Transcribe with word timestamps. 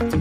Welcome 0.00 0.16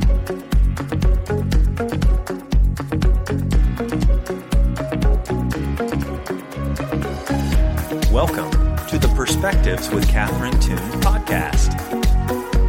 to 8.88 8.98
the 9.00 9.10
Perspectives 9.16 9.90
with 9.92 10.06
Catherine 10.10 10.60
Toon 10.60 10.78
podcast. 11.00 11.80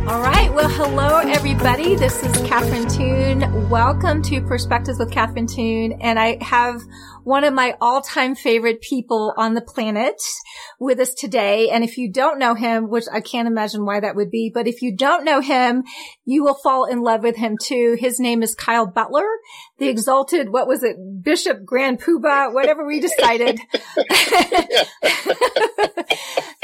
All 0.07 0.21
right. 0.21 0.55
Well, 0.55 0.69
hello, 0.69 1.19
everybody. 1.19 1.97
This 1.97 2.23
is 2.23 2.33
Catherine 2.49 2.89
Toon. 2.89 3.69
Welcome 3.69 4.23
to 4.23 4.41
Perspectives 4.43 5.01
with 5.01 5.11
Catherine 5.11 5.49
Toon. 5.49 5.99
And 6.01 6.17
I 6.17 6.39
have 6.41 6.81
one 7.25 7.43
of 7.43 7.53
my 7.53 7.77
all-time 7.81 8.37
favorite 8.37 8.83
people 8.83 9.35
on 9.37 9.55
the 9.55 9.61
planet 9.61 10.23
with 10.81 10.99
us 10.99 11.13
today. 11.13 11.69
And 11.69 11.85
if 11.85 11.99
you 11.99 12.11
don't 12.11 12.39
know 12.39 12.55
him, 12.55 12.89
which 12.89 13.05
I 13.13 13.21
can't 13.21 13.47
imagine 13.47 13.85
why 13.85 14.01
that 14.01 14.17
would 14.17 14.31
be, 14.31 14.51
but 14.53 14.67
if 14.67 14.81
you 14.81 14.97
don't 14.97 15.27
know 15.27 15.41
him, 15.41 15.85
you 16.25 16.43
will 16.43 16.55
fall 16.55 16.87
in 16.87 17.03
love 17.03 17.23
with 17.23 17.37
him 17.37 17.59
too. 17.63 17.99
His 18.01 18.19
name 18.19 18.43
is 18.43 18.55
Kyle 18.55 18.87
Butler, 18.87 19.27
the 19.79 19.89
exalted, 19.89 20.49
what 20.51 20.67
was 20.67 20.83
it? 20.83 20.97
Bishop 21.23 21.67
Grand 21.67 22.01
Poobah, 22.01 22.55
whatever 22.55 22.87
we 22.87 22.99
decided. 22.99 23.61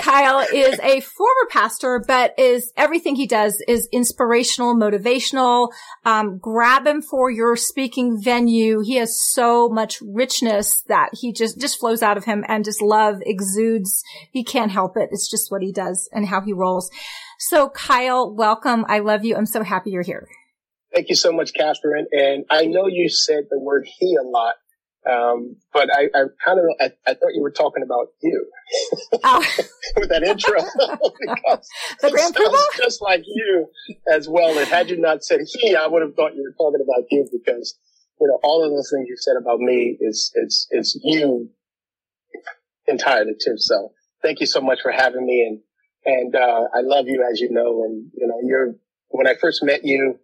Kyle 0.00 0.46
is 0.52 0.78
a 0.80 1.00
former 1.00 1.48
pastor, 1.50 2.02
but 2.06 2.32
is 2.38 2.72
everything 2.76 3.16
he 3.16 3.26
does 3.26 3.62
is 3.66 3.88
inspirational, 3.92 4.76
motivational. 4.76 5.72
Um, 6.04 6.38
grab 6.38 6.86
him 6.86 7.02
for 7.02 7.30
your 7.30 7.56
speaking 7.56 8.22
venue. 8.22 8.80
He 8.80 8.96
has 8.96 9.20
so 9.20 9.68
much 9.68 10.00
richness 10.00 10.82
that 10.88 11.10
he 11.12 11.32
just, 11.32 11.60
just 11.60 11.78
flows 11.80 12.02
out 12.02 12.16
of 12.16 12.24
him 12.24 12.44
and 12.48 12.64
just 12.64 12.80
love 12.80 13.16
exudes. 13.26 14.04
He 14.30 14.44
can't 14.44 14.70
help 14.70 14.96
it. 14.96 15.08
It's 15.12 15.30
just 15.30 15.50
what 15.50 15.62
he 15.62 15.72
does 15.72 16.08
and 16.12 16.26
how 16.26 16.40
he 16.40 16.52
rolls. 16.52 16.90
So 17.38 17.68
Kyle, 17.68 18.34
welcome. 18.34 18.84
I 18.88 19.00
love 19.00 19.24
you. 19.24 19.36
I'm 19.36 19.46
so 19.46 19.62
happy 19.62 19.90
you're 19.90 20.02
here. 20.02 20.28
Thank 20.94 21.08
you 21.08 21.16
so 21.16 21.32
much, 21.32 21.52
Catherine. 21.52 22.06
And 22.12 22.44
I 22.50 22.66
know 22.66 22.86
you 22.86 23.08
said 23.08 23.44
the 23.50 23.58
word 23.58 23.86
he 23.98 24.16
a 24.16 24.26
lot, 24.26 24.54
um, 25.06 25.56
but 25.72 25.88
I, 25.92 26.04
I 26.14 26.24
kind 26.44 26.58
of, 26.58 26.64
I, 26.80 26.84
I, 27.06 27.14
thought 27.14 27.34
you 27.34 27.42
were 27.42 27.52
talking 27.52 27.84
about 27.84 28.08
you 28.22 28.46
oh. 29.22 29.44
with 29.96 30.08
that 30.08 30.24
intro. 30.24 30.56
the 32.00 32.10
Grand 32.10 32.34
Poobah? 32.34 32.76
just 32.82 33.00
like 33.02 33.22
you 33.26 33.66
as 34.10 34.28
well. 34.28 34.58
And 34.58 34.66
had 34.66 34.90
you 34.90 34.98
not 34.98 35.22
said 35.22 35.40
he, 35.46 35.76
I 35.76 35.86
would 35.86 36.02
have 36.02 36.14
thought 36.14 36.34
you 36.34 36.42
were 36.42 36.54
talking 36.58 36.80
about 36.82 37.04
you 37.10 37.28
because, 37.30 37.78
you 38.20 38.26
know, 38.26 38.40
all 38.42 38.64
of 38.64 38.70
those 38.70 38.90
things 38.92 39.06
you 39.08 39.16
said 39.18 39.36
about 39.40 39.60
me 39.60 39.96
is, 40.00 40.32
it's, 40.34 40.66
it's 40.70 40.98
you 41.04 41.50
entirely 42.88 43.34
too. 43.34 43.54
So 43.58 43.92
thank 44.26 44.40
you 44.40 44.46
so 44.46 44.60
much 44.60 44.80
for 44.82 44.90
having 44.90 45.24
me. 45.24 45.46
And, 45.46 45.60
and, 46.04 46.34
uh, 46.34 46.68
I 46.74 46.80
love 46.82 47.06
you 47.06 47.26
as 47.30 47.40
you 47.40 47.50
know. 47.50 47.84
And, 47.84 48.10
you 48.14 48.26
know, 48.26 48.40
you're, 48.42 48.74
when 49.08 49.26
I 49.26 49.34
first 49.40 49.62
met 49.62 49.84
you, 49.84 50.18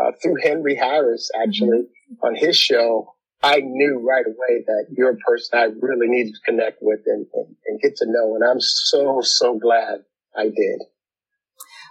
uh, 0.00 0.12
through 0.22 0.36
Henry 0.42 0.74
Harris, 0.74 1.30
actually, 1.38 1.82
mm-hmm. 1.82 2.26
on 2.26 2.34
his 2.34 2.56
show, 2.56 3.12
I 3.42 3.60
knew 3.62 4.06
right 4.08 4.24
away 4.24 4.64
that 4.66 4.86
you're 4.96 5.10
a 5.10 5.16
person 5.16 5.58
I 5.58 5.64
really 5.80 6.06
needed 6.08 6.32
to 6.34 6.50
connect 6.50 6.78
with 6.80 7.00
and, 7.06 7.26
and, 7.34 7.56
and 7.66 7.80
get 7.80 7.96
to 7.96 8.06
know. 8.06 8.36
And 8.36 8.44
I'm 8.44 8.60
so, 8.60 9.20
so 9.22 9.58
glad 9.58 10.04
I 10.34 10.44
did. 10.44 10.82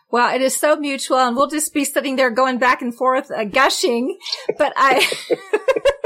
Well, 0.10 0.34
it 0.34 0.42
is 0.42 0.58
so 0.58 0.76
mutual 0.76 1.20
and 1.20 1.36
we'll 1.36 1.48
just 1.48 1.74
be 1.74 1.86
sitting 1.86 2.16
there 2.16 2.32
going 2.32 2.58
back 2.58 2.82
and 2.82 2.96
forth, 2.96 3.30
uh, 3.32 3.46
gushing, 3.46 4.18
but 4.58 4.74
I, 4.76 5.06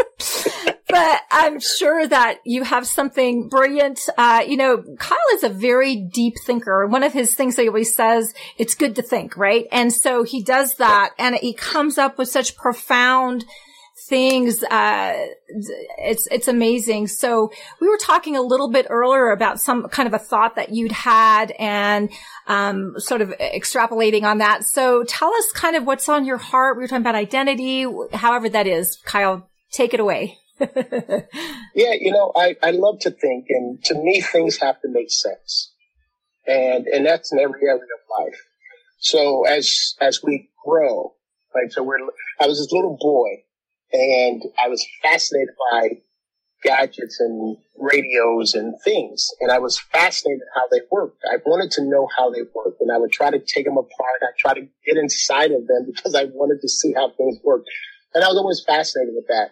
but 0.95 1.23
I'm 1.29 1.59
sure 1.59 2.07
that 2.07 2.39
you 2.45 2.63
have 2.63 2.87
something 2.87 3.49
brilliant. 3.49 3.99
Uh, 4.17 4.43
you 4.47 4.55
know, 4.55 4.81
Kyle 4.97 5.17
is 5.33 5.43
a 5.43 5.49
very 5.49 5.97
deep 5.97 6.35
thinker. 6.45 6.87
One 6.87 7.03
of 7.03 7.11
his 7.11 7.35
things 7.35 7.57
that 7.57 7.63
he 7.63 7.67
always 7.67 7.93
says, 7.93 8.33
it's 8.57 8.75
good 8.75 8.95
to 8.95 9.01
think, 9.01 9.35
right? 9.35 9.65
And 9.73 9.91
so 9.91 10.23
he 10.23 10.41
does 10.41 10.75
that 10.75 11.09
and 11.19 11.35
he 11.35 11.53
comes 11.53 11.97
up 11.97 12.17
with 12.17 12.29
such 12.29 12.55
profound 12.55 13.43
things. 14.07 14.63
Uh, 14.63 15.25
it's, 15.97 16.27
it's 16.27 16.47
amazing. 16.47 17.07
So 17.07 17.51
we 17.81 17.89
were 17.89 17.97
talking 17.97 18.37
a 18.37 18.41
little 18.41 18.71
bit 18.71 18.87
earlier 18.89 19.31
about 19.31 19.59
some 19.59 19.89
kind 19.89 20.07
of 20.07 20.13
a 20.13 20.19
thought 20.19 20.55
that 20.55 20.69
you'd 20.69 20.93
had 20.93 21.51
and, 21.59 22.09
um, 22.47 22.93
sort 22.99 23.21
of 23.21 23.31
extrapolating 23.31 24.23
on 24.23 24.37
that. 24.37 24.63
So 24.63 25.03
tell 25.03 25.33
us 25.33 25.51
kind 25.51 25.75
of 25.75 25.83
what's 25.83 26.07
on 26.07 26.23
your 26.23 26.37
heart. 26.37 26.77
We 26.77 26.83
were 26.83 26.87
talking 26.87 27.01
about 27.01 27.15
identity, 27.15 27.85
however 28.13 28.47
that 28.47 28.65
is. 28.65 28.97
Kyle, 29.03 29.49
take 29.71 29.93
it 29.93 29.99
away. 29.99 30.37
yeah, 31.75 31.93
you 31.99 32.11
know, 32.11 32.31
I, 32.35 32.55
I 32.63 32.71
love 32.71 32.99
to 33.01 33.11
think 33.11 33.47
and 33.49 33.83
to 33.85 33.95
me 33.95 34.21
things 34.21 34.57
have 34.57 34.81
to 34.81 34.87
make 34.89 35.11
sense. 35.11 35.73
And, 36.47 36.85
and 36.87 37.05
that's 37.05 37.33
in 37.33 37.39
every 37.39 37.61
area 37.63 37.81
of 37.81 38.23
life. 38.25 38.39
So 38.99 39.45
as, 39.45 39.95
as 40.01 40.21
we 40.23 40.49
grow, 40.65 41.13
like, 41.53 41.71
so 41.71 41.83
we're, 41.83 41.97
I 42.39 42.47
was 42.47 42.59
this 42.59 42.71
little 42.71 42.97
boy 42.99 43.43
and 43.91 44.41
I 44.63 44.69
was 44.69 44.85
fascinated 45.01 45.55
by 45.71 45.89
gadgets 46.63 47.19
and 47.19 47.57
radios 47.77 48.53
and 48.53 48.75
things. 48.83 49.27
And 49.41 49.51
I 49.51 49.59
was 49.59 49.79
fascinated 49.79 50.41
how 50.55 50.67
they 50.71 50.81
worked. 50.91 51.21
I 51.29 51.37
wanted 51.45 51.71
to 51.71 51.83
know 51.83 52.07
how 52.17 52.31
they 52.31 52.41
worked 52.53 52.81
and 52.81 52.91
I 52.91 52.97
would 52.97 53.11
try 53.11 53.29
to 53.29 53.39
take 53.39 53.65
them 53.65 53.77
apart. 53.77 54.21
I 54.21 54.31
try 54.37 54.53
to 54.53 54.67
get 54.85 54.97
inside 54.97 55.51
of 55.51 55.67
them 55.67 55.85
because 55.85 56.15
I 56.15 56.25
wanted 56.25 56.61
to 56.61 56.69
see 56.69 56.93
how 56.93 57.11
things 57.11 57.37
worked. 57.43 57.69
And 58.13 58.23
I 58.23 58.27
was 58.27 58.37
always 58.37 58.63
fascinated 58.65 59.13
with 59.15 59.27
that. 59.27 59.51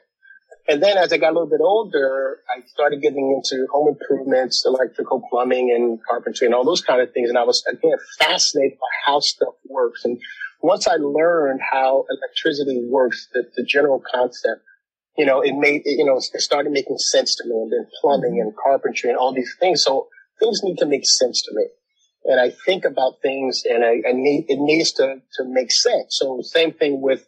And 0.68 0.82
then 0.82 0.98
as 0.98 1.12
I 1.12 1.18
got 1.18 1.32
a 1.32 1.34
little 1.34 1.50
bit 1.50 1.60
older, 1.62 2.40
I 2.50 2.66
started 2.68 3.02
getting 3.02 3.34
into 3.36 3.68
home 3.72 3.90
improvements, 3.90 4.64
electrical 4.66 5.22
plumbing 5.30 5.72
and 5.76 6.00
carpentry 6.10 6.48
and 6.48 6.56
all 6.56 6.64
those 6.64 6.82
kind 6.82 7.02
of 7.02 7.12
things. 7.14 7.30
And 7.30 7.38
I 7.38 7.44
was 7.44 7.64
again 7.70 7.98
fascinated 8.18 8.78
by 8.78 8.88
how 9.06 9.20
stuff 9.20 9.56
works. 9.66 10.06
And 10.06 10.20
once 10.62 10.88
I 10.88 10.96
learned 10.96 11.60
how 11.72 12.06
electricity 12.10 12.82
works, 12.88 13.28
the, 13.34 13.44
the 13.58 13.64
general 13.64 14.02
concept, 14.14 14.62
you 15.18 15.26
know, 15.26 15.42
it 15.42 15.54
made, 15.54 15.82
you 15.86 16.06
know, 16.06 16.18
it 16.18 16.42
started 16.42 16.72
making 16.72 16.98
sense 16.98 17.36
to 17.36 17.44
me 17.46 17.56
and 17.56 17.72
then 17.72 17.88
plumbing 18.00 18.40
and 18.40 18.54
carpentry 18.56 19.10
and 19.10 19.20
all 19.20 19.34
these 19.34 19.56
things. 19.60 19.84
So 19.84 20.08
things 20.40 20.62
need 20.64 20.78
to 20.78 20.86
make 20.86 21.06
sense 21.06 21.42
to 21.44 21.52
me. 21.54 21.66
And 22.26 22.40
I 22.40 22.52
think 22.66 22.86
about 22.86 23.22
things 23.22 23.64
and 23.70 23.84
I, 23.84 24.02
I 24.08 24.14
need, 24.14 24.46
it 24.48 24.60
needs 24.60 24.94
to, 24.94 25.18
to 25.34 25.44
make 25.46 25.74
sense. 25.74 26.18
So 26.18 26.40
same 26.42 26.72
thing 26.72 27.02
with, 27.02 27.28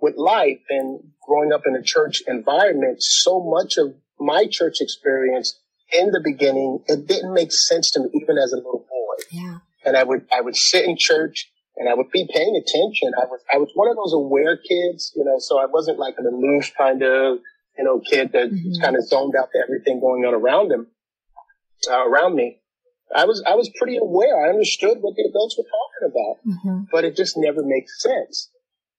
with 0.00 0.16
life 0.16 0.60
and 0.70 1.00
growing 1.26 1.52
up 1.52 1.62
in 1.66 1.74
a 1.74 1.82
church 1.82 2.22
environment. 2.26 3.02
So 3.02 3.42
much 3.42 3.76
of 3.78 3.94
my 4.18 4.46
church 4.50 4.76
experience 4.80 5.58
in 5.92 6.10
the 6.10 6.20
beginning, 6.22 6.80
it 6.86 7.06
didn't 7.06 7.32
make 7.32 7.52
sense 7.52 7.90
to 7.92 8.00
me 8.00 8.08
even 8.14 8.38
as 8.38 8.52
a 8.52 8.56
little 8.56 8.86
boy. 8.88 9.24
Yeah. 9.30 9.58
And 9.84 9.96
I 9.96 10.02
would, 10.02 10.26
I 10.32 10.40
would 10.40 10.56
sit 10.56 10.84
in 10.84 10.96
church 10.98 11.50
and 11.76 11.88
I 11.88 11.94
would 11.94 12.10
be 12.10 12.28
paying 12.32 12.56
attention. 12.56 13.12
I 13.20 13.26
was, 13.26 13.40
I 13.52 13.58
was 13.58 13.70
one 13.74 13.88
of 13.88 13.96
those 13.96 14.12
aware 14.12 14.56
kids, 14.56 15.12
you 15.14 15.24
know, 15.24 15.36
so 15.38 15.58
I 15.58 15.66
wasn't 15.66 15.98
like 15.98 16.14
an 16.18 16.26
aloof 16.26 16.72
kind 16.76 17.02
of, 17.02 17.38
you 17.78 17.84
know, 17.84 18.00
kid 18.00 18.32
that 18.32 18.50
mm-hmm. 18.50 18.82
kind 18.82 18.96
of 18.96 19.06
zoned 19.06 19.34
out 19.38 19.48
to 19.52 19.62
everything 19.62 20.00
going 20.00 20.24
on 20.24 20.34
around 20.34 20.72
him, 20.72 20.88
uh, 21.90 22.08
around 22.08 22.34
me. 22.34 22.58
I 23.14 23.24
was, 23.24 23.42
I 23.46 23.54
was 23.54 23.70
pretty 23.78 23.98
aware. 23.98 24.44
I 24.44 24.48
understood 24.48 24.98
what 25.00 25.14
the 25.14 25.28
adults 25.30 25.56
were 25.56 25.64
talking 25.64 26.10
about, 26.10 26.36
mm-hmm. 26.44 26.84
but 26.90 27.04
it 27.04 27.14
just 27.14 27.36
never 27.36 27.62
makes 27.62 28.02
sense. 28.02 28.50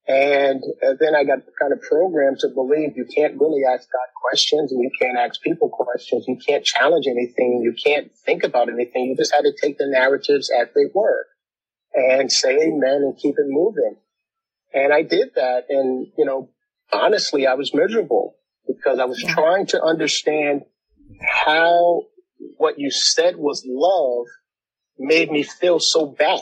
And 0.07 0.63
uh, 0.81 0.93
then 0.99 1.15
I 1.15 1.25
got 1.25 1.39
kind 1.59 1.73
of 1.73 1.81
programmed 1.81 2.39
to 2.39 2.47
believe 2.47 2.95
you 2.95 3.05
can't 3.13 3.39
really 3.39 3.63
ask 3.65 3.91
God 3.91 4.07
questions 4.21 4.71
and 4.71 4.81
you 4.81 4.89
can't 4.99 5.17
ask 5.17 5.41
people 5.41 5.69
questions. 5.69 6.25
You 6.27 6.37
can't 6.37 6.63
challenge 6.63 7.07
anything. 7.07 7.61
You 7.61 7.73
can't 7.73 8.09
think 8.25 8.43
about 8.43 8.69
anything. 8.69 9.05
You 9.05 9.17
just 9.17 9.33
had 9.33 9.41
to 9.41 9.53
take 9.61 9.77
the 9.77 9.87
narratives 9.87 10.49
as 10.49 10.69
they 10.73 10.85
were 10.93 11.25
and 11.93 12.31
say 12.31 12.55
amen 12.55 13.01
and 13.03 13.17
keep 13.17 13.35
it 13.37 13.47
moving. 13.47 13.97
And 14.73 14.93
I 14.93 15.01
did 15.01 15.31
that. 15.35 15.65
And, 15.69 16.07
you 16.17 16.23
know, 16.23 16.51
honestly, 16.93 17.45
I 17.45 17.55
was 17.55 17.73
miserable 17.73 18.35
because 18.65 18.99
I 18.99 19.05
was 19.05 19.21
trying 19.21 19.65
to 19.67 19.83
understand 19.83 20.61
how 21.21 22.03
what 22.57 22.79
you 22.79 22.91
said 22.91 23.35
was 23.35 23.63
love 23.65 24.25
made 24.99 25.31
me 25.31 25.43
feel 25.43 25.79
so 25.79 26.05
bad. 26.05 26.39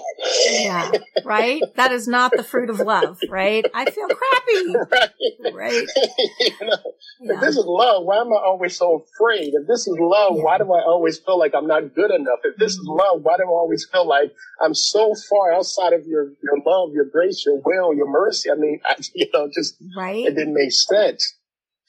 Yeah, 0.59 0.91
right? 1.25 1.61
That 1.75 1.91
is 1.91 2.07
not 2.07 2.31
the 2.35 2.43
fruit 2.43 2.69
of 2.69 2.79
love, 2.79 3.19
right? 3.29 3.65
I 3.73 3.89
feel 3.89 4.07
crappy. 4.07 4.75
Right. 5.45 5.53
right? 5.53 5.87
you 6.39 6.67
know, 6.67 6.77
yeah. 7.19 7.35
If 7.35 7.41
this 7.41 7.57
is 7.57 7.65
love, 7.65 8.03
why 8.05 8.17
am 8.17 8.27
I 8.27 8.41
always 8.45 8.77
so 8.77 9.05
afraid? 9.05 9.53
If 9.53 9.67
this 9.67 9.87
is 9.87 9.95
love, 9.99 10.33
yeah. 10.35 10.43
why 10.43 10.57
do 10.57 10.71
I 10.73 10.81
always 10.81 11.19
feel 11.19 11.37
like 11.37 11.53
I'm 11.55 11.67
not 11.67 11.93
good 11.93 12.11
enough? 12.11 12.39
If 12.43 12.57
this 12.57 12.73
is 12.73 12.79
mm-hmm. 12.79 12.99
love, 12.99 13.21
why 13.21 13.37
do 13.37 13.43
I 13.43 13.47
always 13.47 13.87
feel 13.91 14.07
like 14.07 14.33
I'm 14.61 14.73
so 14.73 15.13
far 15.29 15.53
outside 15.53 15.93
of 15.93 16.05
your, 16.05 16.31
your 16.43 16.57
love, 16.65 16.93
your 16.93 17.05
grace, 17.05 17.43
your 17.45 17.61
will, 17.63 17.95
your 17.95 18.09
mercy? 18.09 18.49
I 18.51 18.55
mean, 18.55 18.79
I, 18.85 18.95
you 19.13 19.27
know, 19.33 19.49
just, 19.53 19.75
right. 19.95 20.25
it 20.25 20.35
didn't 20.35 20.53
make 20.53 20.71
sense. 20.71 21.35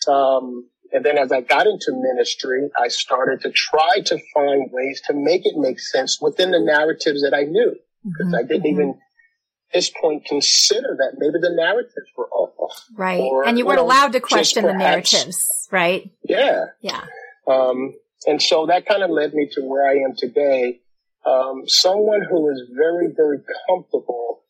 Um, 0.08 0.68
and 0.96 1.04
then 1.04 1.18
as 1.18 1.30
I 1.30 1.42
got 1.42 1.66
into 1.66 1.92
ministry, 1.92 2.70
I 2.82 2.88
started 2.88 3.42
to 3.42 3.50
try 3.50 4.00
to 4.06 4.18
find 4.32 4.70
ways 4.72 5.02
to 5.08 5.12
make 5.12 5.42
it 5.44 5.52
make 5.58 5.78
sense 5.78 6.18
within 6.22 6.52
the 6.52 6.58
narratives 6.58 7.20
that 7.20 7.34
I 7.34 7.42
knew. 7.42 7.76
Because 8.02 8.28
mm-hmm. 8.28 8.34
I 8.34 8.42
didn't 8.44 8.66
even, 8.66 8.88
at 8.90 9.74
this 9.74 9.90
point, 9.90 10.24
consider 10.24 10.96
that 10.98 11.16
maybe 11.18 11.34
the 11.38 11.54
narratives 11.54 12.10
were 12.16 12.30
off. 12.30 12.82
Right. 12.96 13.20
Or, 13.20 13.46
and 13.46 13.58
you 13.58 13.66
weren't 13.66 13.76
you 13.78 13.82
know, 13.82 13.88
allowed 13.88 14.12
to 14.14 14.20
question 14.20 14.62
perhaps, 14.62 14.78
the 14.78 15.18
narratives, 15.18 15.68
right? 15.70 16.10
Yeah. 16.22 16.64
Yeah. 16.80 17.04
Um, 17.46 17.92
and 18.26 18.40
so 18.40 18.64
that 18.66 18.86
kind 18.86 19.02
of 19.02 19.10
led 19.10 19.34
me 19.34 19.50
to 19.52 19.60
where 19.60 19.86
I 19.86 19.96
am 19.96 20.14
today. 20.16 20.80
Um, 21.26 21.64
someone 21.66 22.22
who 22.22 22.48
is 22.52 22.62
very, 22.74 23.08
very 23.14 23.40
comfortable 23.68 24.44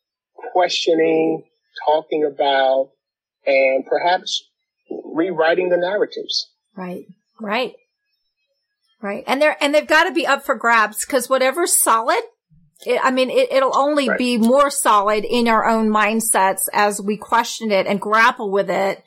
questioning, 0.53 1.43
talking 1.85 2.23
about, 2.23 2.91
and 3.45 3.85
perhaps 3.85 4.46
rewriting 4.89 5.69
the 5.69 5.77
narratives. 5.77 6.49
Right. 6.75 7.05
Right. 7.39 7.73
Right. 9.01 9.23
And 9.27 9.41
they're, 9.41 9.57
and 9.61 9.73
they've 9.73 9.87
got 9.87 10.05
to 10.05 10.13
be 10.13 10.25
up 10.25 10.45
for 10.45 10.55
grabs 10.55 11.05
because 11.05 11.29
whatever's 11.29 11.75
solid, 11.75 12.21
it, 12.85 12.99
I 13.03 13.11
mean, 13.11 13.29
it, 13.29 13.49
will 13.51 13.77
only 13.77 14.09
right. 14.09 14.17
be 14.17 14.37
more 14.37 14.69
solid 14.69 15.23
in 15.23 15.47
our 15.47 15.67
own 15.67 15.89
mindsets 15.89 16.63
as 16.73 17.01
we 17.01 17.17
question 17.17 17.71
it 17.71 17.87
and 17.87 18.01
grapple 18.01 18.51
with 18.51 18.69
it. 18.69 19.03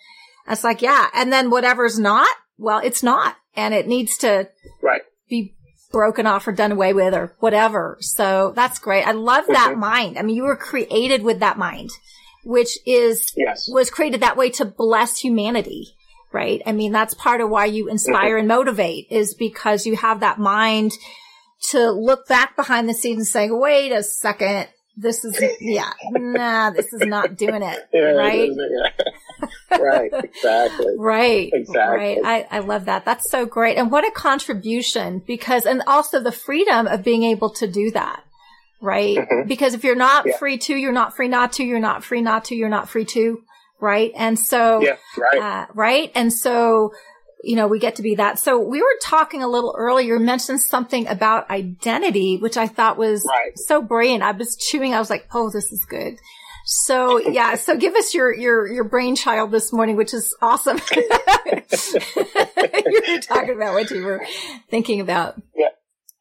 It's 0.49 0.65
like, 0.65 0.83
yeah. 0.83 1.09
And 1.15 1.33
then 1.33 1.51
whatever's 1.51 1.99
not, 1.99 2.29
well, 2.59 2.81
it's 2.83 3.03
not 3.03 3.37
and 3.55 3.75
it 3.75 3.87
needs 3.87 4.17
to 4.19 4.49
right. 4.83 5.03
be 5.29 5.55
broken 5.91 6.27
off 6.27 6.47
or 6.47 6.53
done 6.53 6.73
away 6.73 6.93
with 6.93 7.15
or 7.15 7.35
whatever. 7.41 7.97
So 8.01 8.53
that's 8.55 8.79
great. 8.79 9.07
I 9.07 9.13
love 9.13 9.47
that 9.49 9.71
mm-hmm. 9.73 9.81
mind. 9.81 10.19
I 10.19 10.23
mean, 10.23 10.37
you 10.37 10.45
were 10.45 10.57
created 10.57 11.23
with 11.23 11.41
that 11.41 11.59
mind, 11.59 11.91
which 12.45 12.79
is, 12.87 13.33
yes. 13.37 13.69
was 13.71 13.91
created 13.91 14.21
that 14.23 14.37
way 14.37 14.51
to 14.51 14.65
bless 14.65 15.19
humanity 15.19 15.95
right? 16.33 16.63
I 16.67 16.73
mean, 16.73 16.93
that's 16.93 17.15
part 17.15 17.41
of 17.41 17.51
why 17.51 17.67
you 17.67 17.89
inspire 17.89 18.37
and 18.37 18.49
motivate 18.49 19.07
is 19.11 19.35
because 19.35 19.87
you 19.87 19.97
have 19.97 20.21
that 20.21 20.39
mind 20.39 20.93
to 21.71 21.91
look 21.91 22.27
back 22.27 22.57
behind 22.57 22.89
the 22.89 22.95
scenes 22.95 23.19
and 23.19 23.27
say, 23.27 23.51
wait 23.51 23.93
a 23.93 24.03
second. 24.03 24.69
This 24.97 25.25
is, 25.25 25.43
yeah, 25.61 25.91
nah, 26.11 26.71
this 26.71 26.93
is 26.93 27.03
not 27.07 27.37
doing 27.37 27.63
it. 27.63 27.89
Yeah, 27.93 28.01
right. 28.01 28.51
Yeah. 28.51 29.79
right. 29.79 30.13
Exactly. 30.13 30.95
right. 30.99 31.51
Exactly. 31.53 31.97
Right. 31.97 32.19
I, 32.23 32.47
I 32.51 32.59
love 32.59 32.85
that. 32.85 33.05
That's 33.05 33.31
so 33.31 33.47
great. 33.47 33.79
And 33.79 33.91
what 33.91 34.07
a 34.07 34.11
contribution 34.11 35.23
because, 35.27 35.65
and 35.65 35.83
also 35.87 36.21
the 36.21 36.33
freedom 36.33 36.87
of 36.87 37.03
being 37.03 37.23
able 37.23 37.51
to 37.51 37.67
do 37.67 37.91
that. 37.93 38.23
Right. 38.81 39.19
Mm-hmm. 39.19 39.49
Because 39.49 39.75
if 39.75 39.85
you're 39.85 39.95
not 39.95 40.27
yeah. 40.27 40.37
free 40.39 40.59
to, 40.59 40.75
you're 40.75 40.93
not 40.93 41.15
free 41.15 41.29
not 41.29 41.55
to, 41.55 41.65
you're 41.65 41.81
not 41.81 42.03
free 42.03 42.23
not 42.23 42.47
to, 42.47 42.55
you're 42.55 42.69
not 42.69 42.89
free 42.89 43.05
to 43.07 43.43
right? 43.81 44.13
And 44.17 44.39
so, 44.39 44.81
yeah, 44.81 44.97
right. 45.17 45.43
Uh, 45.43 45.67
right. 45.75 46.13
And 46.15 46.33
so, 46.33 46.93
you 47.43 47.57
know, 47.57 47.67
we 47.67 47.79
get 47.79 47.97
to 47.97 48.03
be 48.03 48.17
that. 48.17 48.39
So 48.39 48.59
we 48.59 48.81
were 48.81 48.99
talking 49.03 49.43
a 49.43 49.49
little 49.49 49.75
earlier, 49.77 50.19
mentioned 50.19 50.61
something 50.61 51.07
about 51.09 51.51
identity, 51.51 52.37
which 52.37 52.57
I 52.57 52.67
thought 52.67 52.99
was 52.99 53.25
right. 53.29 53.59
so 53.59 53.83
brilliant. 53.83 54.23
I 54.23 54.33
was 54.33 54.57
chewing. 54.57 54.95
I 54.95 54.99
was 54.99 55.11
like, 55.11 55.27
Oh, 55.33 55.51
this 55.51 55.73
is 55.73 55.85
good. 55.89 56.19
So 56.67 57.19
yeah, 57.31 57.55
so 57.55 57.77
give 57.77 57.95
us 57.95 58.15
your, 58.15 58.33
your, 58.35 58.71
your 58.71 58.85
brainchild 58.85 59.51
this 59.51 59.73
morning, 59.73 59.97
which 59.97 60.13
is 60.13 60.37
awesome. 60.43 60.79
you 60.95 61.03
were 63.09 63.21
talking 63.21 63.55
about 63.55 63.75
what 63.75 63.91
you 63.91 64.05
were 64.05 64.25
thinking 64.71 65.01
about. 65.01 65.41
Yeah. 65.57 65.69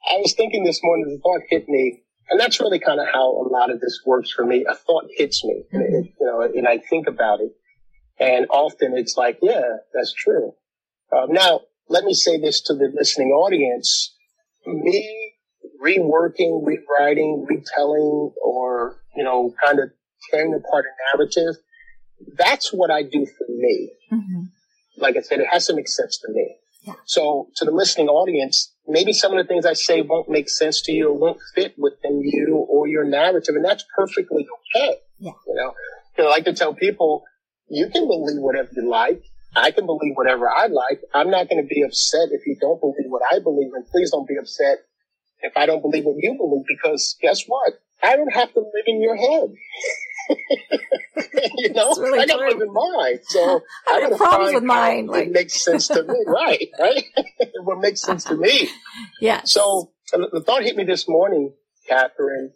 I 0.10 0.18
was 0.22 0.34
thinking 0.34 0.64
this 0.64 0.80
morning, 0.82 1.10
the 1.10 1.20
thought 1.22 1.42
hit 1.50 1.68
me 1.68 2.04
and 2.30 2.40
that's 2.40 2.60
really 2.60 2.80
kind 2.80 3.00
of 3.00 3.08
how 3.12 3.30
a 3.30 3.48
lot 3.50 3.72
of 3.72 3.80
this 3.80 4.02
works 4.06 4.32
for 4.32 4.46
me. 4.46 4.66
A 4.70 4.76
thought 4.76 5.06
hits 5.16 5.44
me, 5.44 5.64
mm-hmm. 5.74 5.78
and 5.78 6.06
it, 6.06 6.14
you 6.20 6.26
know, 6.26 6.42
and 6.42 6.68
I 6.68 6.78
think 6.78 7.08
about 7.08 7.42
it, 7.42 7.52
and 8.20 8.48
often 8.50 8.98
it's 8.98 9.16
like, 9.18 9.40
yeah, 9.42 9.78
that's 9.94 10.14
true. 10.14 10.54
Um, 11.16 11.32
now, 11.32 11.62
let 11.88 12.04
me 12.04 12.14
say 12.14 12.40
this 12.40 12.62
to 12.62 12.74
the 12.74 12.92
listening 12.94 13.30
audience: 13.30 14.16
me 14.66 15.34
reworking, 15.84 16.62
rewriting, 16.64 17.46
retelling, 17.48 18.32
or 18.44 19.02
you 19.16 19.24
know, 19.24 19.54
kind 19.64 19.80
of 19.80 19.90
tearing 20.32 20.54
apart 20.54 20.86
a 20.86 21.18
narrative. 21.18 21.62
That's 22.38 22.74
what 22.74 22.92
I 22.92 23.04
do 23.04 23.26
for 23.26 23.46
me. 23.50 23.92
Mm-hmm. 24.12 24.42
Like 24.98 25.16
I 25.18 25.22
said, 25.22 25.40
it 25.40 25.48
has 25.50 25.68
to 25.68 25.76
make 25.76 25.88
sense 25.88 26.20
to 26.20 26.34
me. 26.34 26.56
Yeah. 26.84 26.94
So 27.06 27.50
to 27.58 27.66
the 27.66 27.72
listening 27.72 28.08
audience, 28.08 28.74
maybe 28.88 29.14
some 29.14 29.32
of 29.32 29.38
the 29.38 29.48
things 29.48 29.66
I 29.66 29.74
say 29.74 30.02
won't 30.02 30.30
make 30.30 30.50
sense 30.50 30.82
to 30.84 30.92
you 30.92 31.10
or 31.10 31.18
won't 31.18 31.40
fit 31.56 31.76
you 32.24 32.66
or 32.70 32.88
your 32.88 33.04
narrative, 33.04 33.56
and 33.56 33.66
that's 33.66 33.84
perfectly 33.96 34.48
okay. 34.76 34.96
Yeah. 35.20 35.32
You 35.48 35.56
know, 35.56 35.74
I 36.26 36.30
like 36.30 36.46
to 36.46 36.54
tell 36.54 36.74
people, 36.74 37.24
you 37.70 37.90
can 37.90 38.08
believe 38.08 38.42
whatever 38.42 38.70
you 38.76 38.90
like. 38.90 39.24
I 39.56 39.72
can 39.72 39.86
believe 39.86 40.14
whatever 40.16 40.50
I 40.50 40.68
like. 40.68 41.02
I'm 41.14 41.32
not 41.32 41.50
going 41.50 41.62
to 41.62 41.68
be 41.68 41.82
upset 41.82 42.30
if 42.32 42.46
you 42.46 42.56
don't 42.60 42.80
believe 42.80 43.10
what 43.10 43.24
I 43.32 43.40
believe, 43.40 43.72
and 43.74 43.86
please 43.88 44.12
don't 44.12 44.28
be 44.28 44.38
upset 44.38 44.80
if 45.42 45.54
I 45.56 45.66
don't 45.66 45.82
believe 45.82 46.06
what 46.06 46.18
you 46.18 46.36
believe, 46.38 46.66
because 46.68 47.16
guess 47.22 47.46
what? 47.48 47.74
I 48.02 48.16
don't 48.16 48.34
have 48.34 48.54
to 48.54 48.60
live 48.60 48.86
in 48.86 49.02
your 49.02 49.16
head. 49.16 49.54
you 51.58 51.74
know, 51.74 51.94
really 51.96 52.20
I 52.20 52.26
got 52.26 52.38
to 52.38 52.48
live 52.48 52.62
in 52.62 52.74
mine. 52.74 53.20
So 53.24 53.62
I, 53.88 53.98
I 53.98 54.10
got 54.10 54.18
problems 54.18 54.54
with 54.54 54.64
mine. 54.64 55.08
Like... 55.08 55.28
It 55.28 55.32
makes 55.32 55.64
sense 55.64 55.88
to 55.90 56.04
me, 56.04 56.16
right? 56.28 56.70
Right? 56.80 57.06
what 57.64 57.80
makes 57.80 58.02
sense 58.02 58.24
to 58.26 58.36
me. 58.36 58.70
Yeah. 59.20 59.42
So 59.44 59.92
uh, 60.14 60.20
the 60.32 60.42
thought 60.42 60.64
hit 60.64 60.76
me 60.76 60.84
this 60.84 61.08
morning, 61.10 61.54
Catherine, 61.90 62.54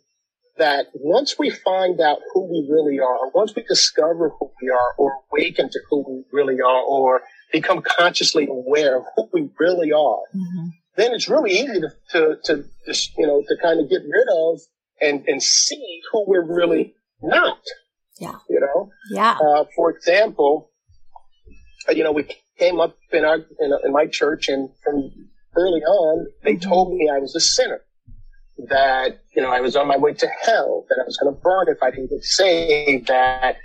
that 0.57 0.87
once 0.93 1.37
we 1.39 1.49
find 1.49 1.99
out 1.99 2.19
who 2.33 2.43
we 2.43 2.67
really 2.69 2.99
are, 2.99 3.17
or 3.17 3.31
once 3.33 3.55
we 3.55 3.63
discover 3.63 4.29
who 4.39 4.51
we 4.61 4.69
are, 4.69 4.93
or 4.97 5.13
awaken 5.31 5.69
to 5.69 5.79
who 5.89 6.05
we 6.07 6.23
really 6.31 6.61
are, 6.61 6.83
or 6.83 7.21
become 7.51 7.81
consciously 7.81 8.47
aware 8.47 8.97
of 8.97 9.03
who 9.15 9.29
we 9.33 9.49
really 9.59 9.91
are, 9.91 10.21
mm-hmm. 10.35 10.67
then 10.95 11.13
it's 11.13 11.27
really 11.27 11.51
easy 11.51 11.81
to, 11.81 11.89
to, 12.11 12.37
to 12.43 12.63
just, 12.85 13.11
you 13.17 13.25
know, 13.25 13.41
to 13.47 13.55
kind 13.61 13.79
of 13.79 13.89
get 13.89 14.01
rid 14.07 14.27
of 14.31 14.59
and, 15.01 15.27
and 15.27 15.41
see 15.41 16.01
who 16.11 16.23
we're 16.27 16.45
really 16.45 16.93
not. 17.21 17.59
Yeah. 18.19 18.35
You 18.47 18.59
know? 18.59 18.91
Yeah. 19.09 19.37
Uh, 19.41 19.65
for 19.75 19.89
example, 19.89 20.69
uh, 21.89 21.93
you 21.93 22.03
know, 22.03 22.11
we 22.11 22.27
came 22.59 22.79
up 22.79 22.95
in 23.11 23.25
our, 23.25 23.37
in, 23.37 23.73
in 23.83 23.91
my 23.91 24.05
church 24.05 24.49
and 24.49 24.69
from 24.83 25.11
early 25.55 25.81
on, 25.81 26.27
they 26.43 26.53
mm-hmm. 26.53 26.69
told 26.69 26.93
me 26.93 27.09
I 27.11 27.17
was 27.17 27.35
a 27.35 27.39
sinner. 27.39 27.81
That, 28.69 29.19
you 29.35 29.41
know, 29.41 29.49
I 29.49 29.61
was 29.61 29.75
on 29.75 29.87
my 29.87 29.97
way 29.97 30.13
to 30.13 30.27
hell, 30.27 30.85
that 30.89 30.99
I 31.01 31.05
was 31.05 31.17
going 31.17 31.33
to 31.33 31.39
burn 31.41 31.67
if 31.67 31.81
I 31.81 31.91
didn't 31.91 32.09
get 32.09 32.23
saved, 32.23 33.07
that, 33.07 33.57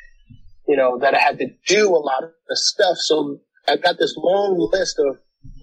you 0.67 0.77
know, 0.77 0.99
that 0.99 1.15
I 1.15 1.19
had 1.19 1.39
to 1.39 1.47
do 1.67 1.89
a 1.89 1.99
lot 1.99 2.25
of 2.25 2.31
stuff. 2.51 2.97
So 2.99 3.39
I 3.69 3.77
got 3.77 3.99
this 3.99 4.15
long 4.17 4.69
list 4.73 4.99
of 4.99 5.19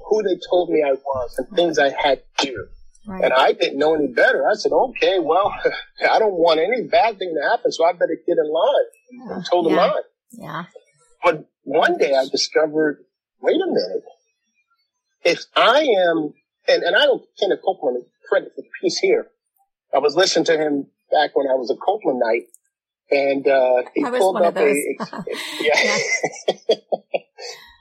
who 0.07 0.23
they 0.23 0.37
told 0.49 0.69
me 0.69 0.83
I 0.85 0.93
was 0.93 1.35
and 1.37 1.55
things 1.55 1.79
I 1.79 1.89
had 1.89 2.21
to 2.39 2.45
do. 2.45 2.67
Right. 3.07 3.23
And 3.23 3.33
I 3.33 3.53
didn't 3.53 3.77
know 3.77 3.93
any 3.93 4.07
better. 4.07 4.47
I 4.47 4.55
said, 4.55 4.71
okay, 4.71 5.19
well, 5.19 5.53
I 6.09 6.17
don't 6.19 6.33
want 6.33 6.59
any 6.59 6.87
bad 6.87 7.19
thing 7.19 7.35
to 7.39 7.49
happen, 7.49 7.71
so 7.71 7.85
I 7.85 7.93
better 7.93 8.17
get 8.25 8.37
in 8.37 8.51
line. 8.51 8.85
Yeah. 9.11 9.37
I 9.37 9.41
told 9.49 9.69
yeah. 9.69 9.77
line. 9.77 9.91
Yeah. 10.31 10.63
But 11.23 11.49
one 11.63 11.97
day 11.97 12.15
I 12.15 12.25
discovered, 12.31 13.03
wait 13.41 13.55
a 13.55 13.67
minute. 13.67 14.03
If 15.23 15.45
I 15.55 15.81
am, 15.81 16.33
and, 16.67 16.83
and 16.83 16.95
I 16.95 17.05
don't 17.05 17.23
Kenneth 17.39 17.59
Copeland 17.63 18.05
credit 18.29 18.51
for 18.55 18.61
the 18.61 18.67
piece 18.81 18.97
here. 18.97 19.27
I 19.93 19.99
was 19.99 20.15
listening 20.15 20.45
to 20.45 20.57
him 20.57 20.87
back 21.11 21.35
when 21.35 21.47
I 21.47 21.55
was 21.55 21.71
a 21.71 21.75
Copelandite, 21.75 22.47
and 23.11 23.47
uh, 23.47 23.89
he 23.93 24.03
pulled 24.03 24.41
up 24.41 24.57
a, 24.57 24.71
a, 24.71 24.95
yeah, 25.61 25.97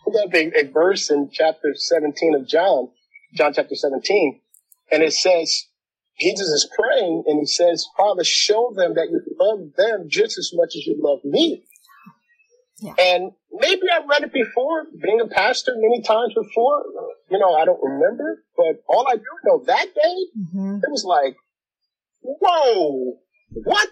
pulled 0.04 0.16
up 0.24 0.34
a, 0.34 0.60
a 0.60 0.70
verse 0.70 1.10
in 1.10 1.30
chapter 1.32 1.72
17 1.74 2.34
of 2.34 2.46
John, 2.46 2.88
John 3.34 3.52
chapter 3.54 3.74
17, 3.74 4.40
and 4.92 5.02
it 5.02 5.12
says, 5.12 5.66
Jesus 6.20 6.46
is 6.46 6.70
praying 6.78 7.24
and 7.26 7.40
he 7.40 7.46
says, 7.46 7.86
Father, 7.96 8.22
show 8.22 8.72
them 8.76 8.94
that 8.94 9.08
you 9.10 9.20
love 9.40 9.72
them 9.76 10.06
just 10.08 10.38
as 10.38 10.52
much 10.54 10.76
as 10.76 10.86
you 10.86 10.96
love 10.98 11.24
me. 11.24 11.64
Yeah. 12.80 12.92
And 12.98 13.32
maybe 13.52 13.82
I've 13.92 14.08
read 14.08 14.22
it 14.22 14.32
before, 14.32 14.84
being 15.02 15.20
a 15.20 15.26
pastor 15.26 15.72
many 15.76 16.02
times 16.02 16.34
before. 16.34 16.84
You 17.34 17.40
know, 17.40 17.54
I 17.54 17.64
don't 17.64 17.82
remember, 17.82 18.44
but 18.56 18.76
all 18.88 19.08
I 19.10 19.16
do 19.16 19.22
know 19.44 19.64
that 19.66 19.86
day, 19.86 20.16
mm-hmm. 20.38 20.76
it 20.76 20.88
was 20.88 21.04
like, 21.04 21.34
whoa, 22.22 23.18
what? 23.50 23.88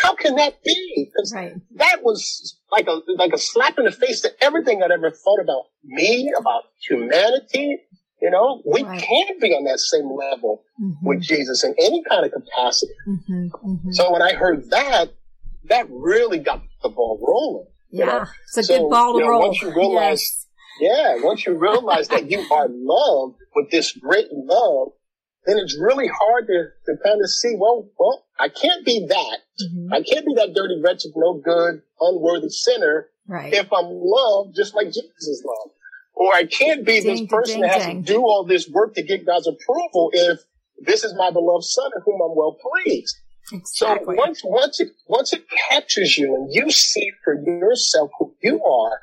How 0.00 0.14
can 0.14 0.36
that 0.36 0.64
be? 0.64 1.10
Because 1.12 1.34
right. 1.34 1.52
that 1.74 2.02
was 2.02 2.58
like 2.72 2.86
a 2.86 3.00
like 3.16 3.32
a 3.34 3.38
slap 3.38 3.78
in 3.78 3.84
the 3.84 3.92
face 3.92 4.22
to 4.22 4.30
everything 4.40 4.82
I'd 4.82 4.90
ever 4.90 5.10
thought 5.10 5.40
about 5.42 5.64
me, 5.84 6.32
about 6.38 6.62
humanity, 6.88 7.78
you 8.22 8.30
know, 8.30 8.62
we 8.64 8.82
right. 8.82 9.02
can't 9.02 9.40
be 9.40 9.48
on 9.48 9.64
that 9.64 9.78
same 9.78 10.10
level 10.10 10.64
mm-hmm. 10.82 11.06
with 11.06 11.20
Jesus 11.20 11.62
in 11.62 11.74
any 11.78 12.02
kind 12.08 12.24
of 12.24 12.32
capacity. 12.32 12.94
Mm-hmm, 13.06 13.48
mm-hmm. 13.48 13.92
So 13.92 14.10
when 14.10 14.22
I 14.22 14.32
heard 14.32 14.70
that, 14.70 15.12
that 15.64 15.86
really 15.90 16.38
got 16.38 16.62
the 16.82 16.88
ball 16.88 17.20
rolling. 17.20 17.66
Yeah, 17.90 18.04
you 18.04 18.12
know? 18.12 18.26
it's 18.44 18.56
a 18.56 18.62
so, 18.62 18.78
good 18.78 18.90
ball 18.90 19.12
to 19.12 19.18
you 19.18 19.24
know, 19.24 19.30
roll. 19.30 19.48
Once 19.48 19.60
you 19.60 19.74
realize, 19.74 20.22
yes. 20.22 20.46
Yeah, 20.80 21.16
once 21.20 21.46
you 21.46 21.54
realize 21.54 22.08
that 22.08 22.30
you 22.30 22.40
are 22.50 22.68
loved 22.68 23.36
with 23.54 23.70
this 23.70 23.92
great 23.92 24.28
love, 24.32 24.88
then 25.46 25.58
it's 25.58 25.78
really 25.78 26.08
hard 26.08 26.46
to, 26.48 26.66
to 26.86 27.02
kind 27.04 27.20
of 27.22 27.30
see, 27.30 27.54
well, 27.56 27.88
well, 27.98 28.26
I 28.38 28.48
can't 28.48 28.84
be 28.84 29.06
that. 29.08 29.38
Mm-hmm. 29.62 29.92
I 29.92 30.02
can't 30.02 30.26
be 30.26 30.34
that 30.34 30.54
dirty, 30.54 30.80
wretched, 30.82 31.12
no 31.16 31.34
good, 31.34 31.82
unworthy 32.00 32.48
sinner 32.48 33.08
right. 33.26 33.52
if 33.52 33.72
I'm 33.72 33.86
loved 33.88 34.54
just 34.56 34.74
like 34.74 34.88
Jesus 34.88 35.04
is 35.20 35.44
loved. 35.46 35.74
Or 36.14 36.34
I 36.34 36.46
can't 36.46 36.84
be 36.84 37.00
ding, 37.00 37.04
this 37.04 37.30
person 37.30 37.54
ding, 37.54 37.62
that 37.62 37.72
has 37.72 37.86
ding. 37.86 38.02
to 38.02 38.12
do 38.12 38.22
all 38.22 38.44
this 38.44 38.68
work 38.68 38.94
to 38.94 39.02
get 39.02 39.26
God's 39.26 39.46
approval 39.46 40.10
if 40.12 40.40
this 40.78 41.04
is 41.04 41.14
my 41.14 41.30
beloved 41.30 41.64
son 41.64 41.90
in 41.94 42.02
whom 42.04 42.20
I'm 42.22 42.36
well 42.36 42.56
pleased. 42.84 43.16
Exactly. 43.52 44.16
So 44.16 44.22
once, 44.22 44.40
once 44.44 44.80
it, 44.80 44.88
once 45.06 45.32
it 45.32 45.44
captures 45.68 46.18
you 46.18 46.34
and 46.34 46.52
you 46.52 46.70
see 46.70 47.12
for 47.22 47.34
yourself 47.34 48.10
who 48.18 48.34
you 48.42 48.64
are, 48.64 49.00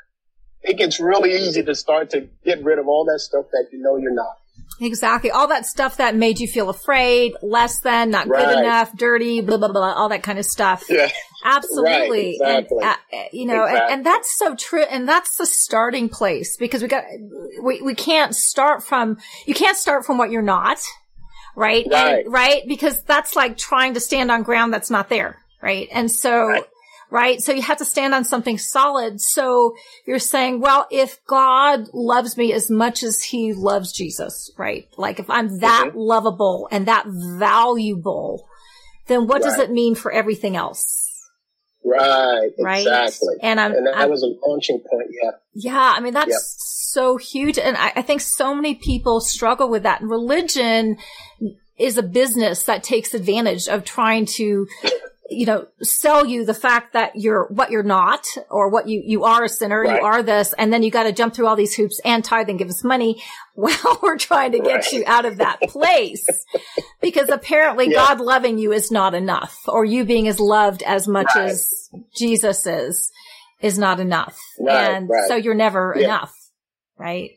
it 0.64 0.78
gets 0.78 1.00
really 1.00 1.34
easy 1.36 1.64
to 1.64 1.76
start 1.76 2.10
to 2.12 2.28
get 2.44 2.64
rid 2.64 2.80
of 2.80 2.88
all 2.88 3.06
that 3.06 3.20
stuff 3.20 3.46
that 3.52 3.68
you 3.72 3.80
know 3.80 3.98
you're 3.98 4.14
not. 4.14 4.38
Exactly. 4.82 5.30
All 5.30 5.48
that 5.48 5.66
stuff 5.66 5.98
that 5.98 6.16
made 6.16 6.40
you 6.40 6.48
feel 6.48 6.70
afraid, 6.70 7.34
less 7.42 7.80
than, 7.80 8.10
not 8.10 8.28
right. 8.28 8.46
good 8.46 8.60
enough, 8.60 8.96
dirty, 8.98 9.42
blah, 9.42 9.58
blah, 9.58 9.72
blah, 9.72 9.94
all 9.94 10.10
that 10.10 10.24
kind 10.24 10.40
of 10.40 10.46
stuff. 10.46 10.84
Yeah. 10.90 11.10
Absolutely. 11.46 12.40
Right, 12.42 12.60
exactly. 12.60 12.78
And, 12.82 12.98
uh, 13.14 13.28
you 13.32 13.46
know, 13.46 13.64
exactly. 13.64 13.82
and, 13.82 13.94
and, 13.94 14.06
that's 14.06 14.38
so 14.38 14.56
true. 14.56 14.84
And 14.84 15.08
that's 15.08 15.38
the 15.38 15.46
starting 15.46 16.10
place 16.10 16.58
because 16.58 16.82
we 16.82 16.88
got, 16.88 17.04
we, 17.62 17.82
we 17.82 17.96
can't 17.96 18.36
start 18.36 18.84
from, 18.84 19.18
you 19.46 19.54
can't 19.54 19.78
start 19.78 20.06
from 20.06 20.18
what 20.18 20.32
you're 20.32 20.42
not. 20.42 20.80
Right. 21.56 21.86
Right. 21.90 22.24
And, 22.24 22.34
right. 22.34 22.64
Because 22.68 23.04
that's 23.04 23.36
like 23.36 23.58
trying 23.58 23.94
to 23.94 24.00
stand 24.00 24.32
on 24.32 24.44
ground 24.44 24.74
that's 24.74 24.90
not 24.90 25.10
there. 25.10 25.38
Right. 25.62 25.88
And 25.92 26.10
so, 26.10 26.48
right. 26.48 26.64
Right. 27.14 27.40
So 27.42 27.54
you 27.54 27.62
have 27.62 27.78
to 27.78 27.86
stand 27.86 28.16
on 28.16 28.26
something 28.26 28.58
solid. 28.58 29.22
So 29.22 29.76
you're 30.08 30.18
saying, 30.18 30.60
well, 30.60 30.88
if 30.90 31.24
God 31.28 31.88
loves 31.94 32.36
me 32.36 32.52
as 32.52 32.72
much 32.72 33.04
as 33.04 33.22
he 33.22 33.54
loves 33.54 33.94
Jesus, 33.94 34.52
right? 34.58 34.88
Like 34.98 35.20
if 35.20 35.30
I'm 35.30 35.60
that 35.60 35.90
mm-hmm. 35.90 35.98
lovable 35.98 36.68
and 36.72 36.88
that 36.88 37.06
valuable, 37.08 38.48
then 39.06 39.28
what 39.28 39.44
right. 39.44 39.44
does 39.44 39.60
it 39.60 39.70
mean 39.70 39.94
for 39.94 40.12
everything 40.12 40.56
else? 40.56 41.12
Right, 41.86 42.50
right. 42.60 42.80
Exactly. 42.80 43.36
And, 43.44 43.60
I'm, 43.60 43.74
and 43.74 43.86
that 43.86 43.96
I'm, 43.96 44.10
was 44.10 44.24
a 44.24 44.34
launching 44.48 44.80
point. 44.80 45.10
Yeah. 45.12 45.32
Yeah. 45.54 45.94
I 45.96 46.00
mean, 46.00 46.14
that's 46.14 46.30
yep. 46.30 46.40
so 46.42 47.18
huge. 47.18 47.60
And 47.60 47.78
I, 47.78 47.92
I 47.98 48.02
think 48.02 48.22
so 48.22 48.56
many 48.56 48.74
people 48.74 49.22
struggle 49.22 49.70
with 49.70 49.84
that. 49.84 50.02
And 50.02 50.10
religion 50.10 50.98
is 51.78 51.98
a 51.98 52.04
business 52.04 52.64
that 52.64 52.84
takes 52.84 53.14
advantage 53.14 53.68
of 53.68 53.86
trying 53.86 54.26
to 54.26 54.68
you 55.30 55.46
know, 55.46 55.68
sell 55.82 56.26
you 56.26 56.46
the 56.46 56.54
fact 56.54 56.94
that 56.94 57.16
you're 57.16 57.48
what 57.48 57.72
you're 57.72 57.82
not 57.82 58.26
or 58.50 58.70
what 58.70 58.90
you, 58.90 59.02
you 59.06 59.24
are 59.24 59.44
a 59.44 59.50
sinner, 59.50 59.82
right. 59.82 60.00
you 60.00 60.06
are 60.06 60.22
this, 60.22 60.54
and 60.58 60.72
then 60.72 60.84
you 60.84 60.92
got 60.92 61.04
to 61.04 61.14
jump 61.14 61.34
through 61.34 61.48
all 61.48 61.56
these 61.56 61.74
hoops 61.74 62.00
and 62.04 62.24
tithe 62.24 62.50
and 62.50 62.60
give 62.60 62.70
us 62.70 62.84
money 62.84 63.22
while 63.56 64.00
we're 64.02 64.18
trying 64.18 64.52
to 64.52 64.60
get 64.60 64.76
right. 64.76 64.92
you 64.92 65.04
out 65.08 65.26
of 65.26 65.38
that 65.38 65.62
place. 65.62 66.26
because 67.02 67.30
apparently 67.30 67.90
yeah. 67.90 67.96
God 67.96 68.20
loving 68.20 68.58
you 68.58 68.74
is 68.74 68.92
not 68.92 69.14
enough 69.14 69.58
or 69.68 69.86
you 69.86 70.04
being 70.04 70.28
as 70.28 70.40
loved 70.40 70.84
as 70.84 71.08
much 71.08 71.30
right. 71.36 71.52
as 71.52 71.90
Jesus 72.16 72.66
is, 72.68 73.12
is 73.62 73.80
not 73.80 74.00
enough. 74.00 74.38
and 74.70 75.10
so 75.28 75.36
you're 75.36 75.56
never 75.56 75.96
yeah. 75.98 76.06
enough. 76.06 76.36
Right. 76.98 77.32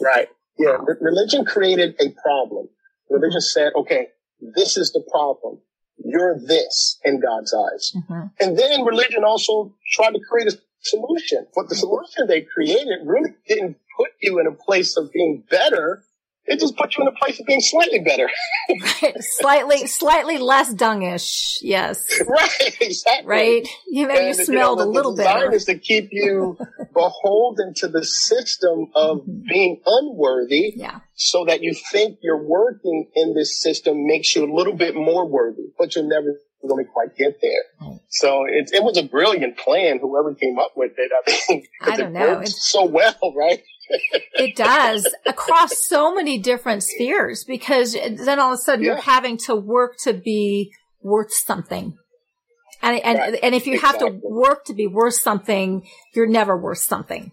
Right. 0.00 0.28
Yeah. 0.58 0.76
Re- 0.80 0.96
religion 1.00 1.44
created 1.44 1.96
a 2.00 2.10
problem. 2.22 2.68
Religion 3.10 3.40
said, 3.40 3.72
okay, 3.76 4.08
this 4.54 4.76
is 4.76 4.92
the 4.92 5.02
problem 5.10 5.60
you're 6.16 6.38
this 6.38 6.98
in 7.04 7.20
God's 7.20 7.54
eyes. 7.54 7.92
Mm-hmm. 7.94 8.26
And 8.40 8.58
then 8.58 8.84
religion 8.84 9.24
also 9.24 9.74
tried 9.92 10.12
to 10.12 10.20
create 10.28 10.48
a 10.48 10.58
solution, 10.80 11.46
but 11.54 11.68
the 11.68 11.74
solution 11.74 12.26
they 12.26 12.40
created 12.42 13.00
really 13.04 13.34
didn't 13.46 13.76
put 13.96 14.10
you 14.20 14.38
in 14.40 14.46
a 14.46 14.52
place 14.52 14.96
of 14.96 15.12
being 15.12 15.44
better. 15.50 16.02
It 16.48 16.60
just 16.60 16.76
puts 16.76 16.96
you 16.96 17.02
in 17.02 17.08
a 17.08 17.12
place 17.12 17.40
of 17.40 17.46
being 17.46 17.60
slightly 17.60 17.98
better. 17.98 18.28
right. 19.02 19.14
Slightly, 19.40 19.86
slightly 19.86 20.38
less 20.38 20.72
dungish. 20.74 21.58
Yes. 21.62 22.04
Right. 22.26 22.76
Exactly. 22.80 23.26
Right. 23.26 23.68
You 23.88 24.08
know, 24.08 24.14
and, 24.14 24.26
you 24.28 24.34
smelled 24.34 24.78
you 24.78 24.84
know, 24.84 24.90
a 24.90 24.92
little 24.92 25.12
bit. 25.12 25.24
the 25.24 25.24
better. 25.24 25.52
is 25.52 25.64
to 25.66 25.78
keep 25.78 26.08
you 26.12 26.56
beholden 26.92 27.72
to 27.76 27.88
the 27.88 28.04
system 28.04 28.90
of 28.94 29.18
mm-hmm. 29.18 29.48
being 29.48 29.80
unworthy. 29.86 30.74
Yeah. 30.76 31.00
So 31.14 31.44
that 31.46 31.62
you 31.62 31.74
think 31.92 32.18
you're 32.22 32.42
working 32.42 33.10
in 33.14 33.34
this 33.34 33.60
system 33.60 34.06
makes 34.06 34.34
you 34.36 34.44
a 34.44 34.52
little 34.52 34.74
bit 34.74 34.94
more 34.94 35.26
worthy, 35.26 35.72
but 35.78 35.94
you'll 35.94 36.08
never 36.08 36.36
really 36.62 36.84
quite 36.84 37.16
get 37.16 37.40
there. 37.40 37.96
So 38.08 38.44
it, 38.46 38.70
it 38.72 38.82
was 38.82 38.96
a 38.96 39.02
brilliant 39.02 39.56
plan, 39.56 39.98
whoever 40.00 40.34
came 40.34 40.58
up 40.58 40.72
with 40.76 40.92
it. 40.96 41.10
I 41.12 41.52
mean, 41.52 41.66
I 41.82 41.96
don't 41.96 42.16
it 42.16 42.18
know. 42.18 42.40
It's 42.40 42.70
so 42.70 42.84
well, 42.84 43.34
right? 43.36 43.62
It 43.88 44.56
does 44.56 45.06
across 45.26 45.86
so 45.86 46.14
many 46.14 46.38
different 46.38 46.82
spheres 46.82 47.44
because 47.44 47.94
then 47.94 48.38
all 48.38 48.52
of 48.52 48.58
a 48.58 48.62
sudden 48.62 48.84
yeah. 48.84 48.92
you're 48.92 49.02
having 49.02 49.36
to 49.36 49.54
work 49.54 49.96
to 50.04 50.12
be 50.12 50.72
worth 51.02 51.32
something. 51.32 51.96
And, 52.82 53.00
and, 53.02 53.18
right. 53.18 53.38
and 53.42 53.54
if 53.54 53.66
you 53.66 53.74
exactly. 53.74 54.10
have 54.10 54.20
to 54.20 54.28
work 54.28 54.64
to 54.66 54.74
be 54.74 54.86
worth 54.86 55.14
something, 55.14 55.86
you're 56.14 56.26
never 56.26 56.56
worth 56.56 56.78
something 56.78 57.32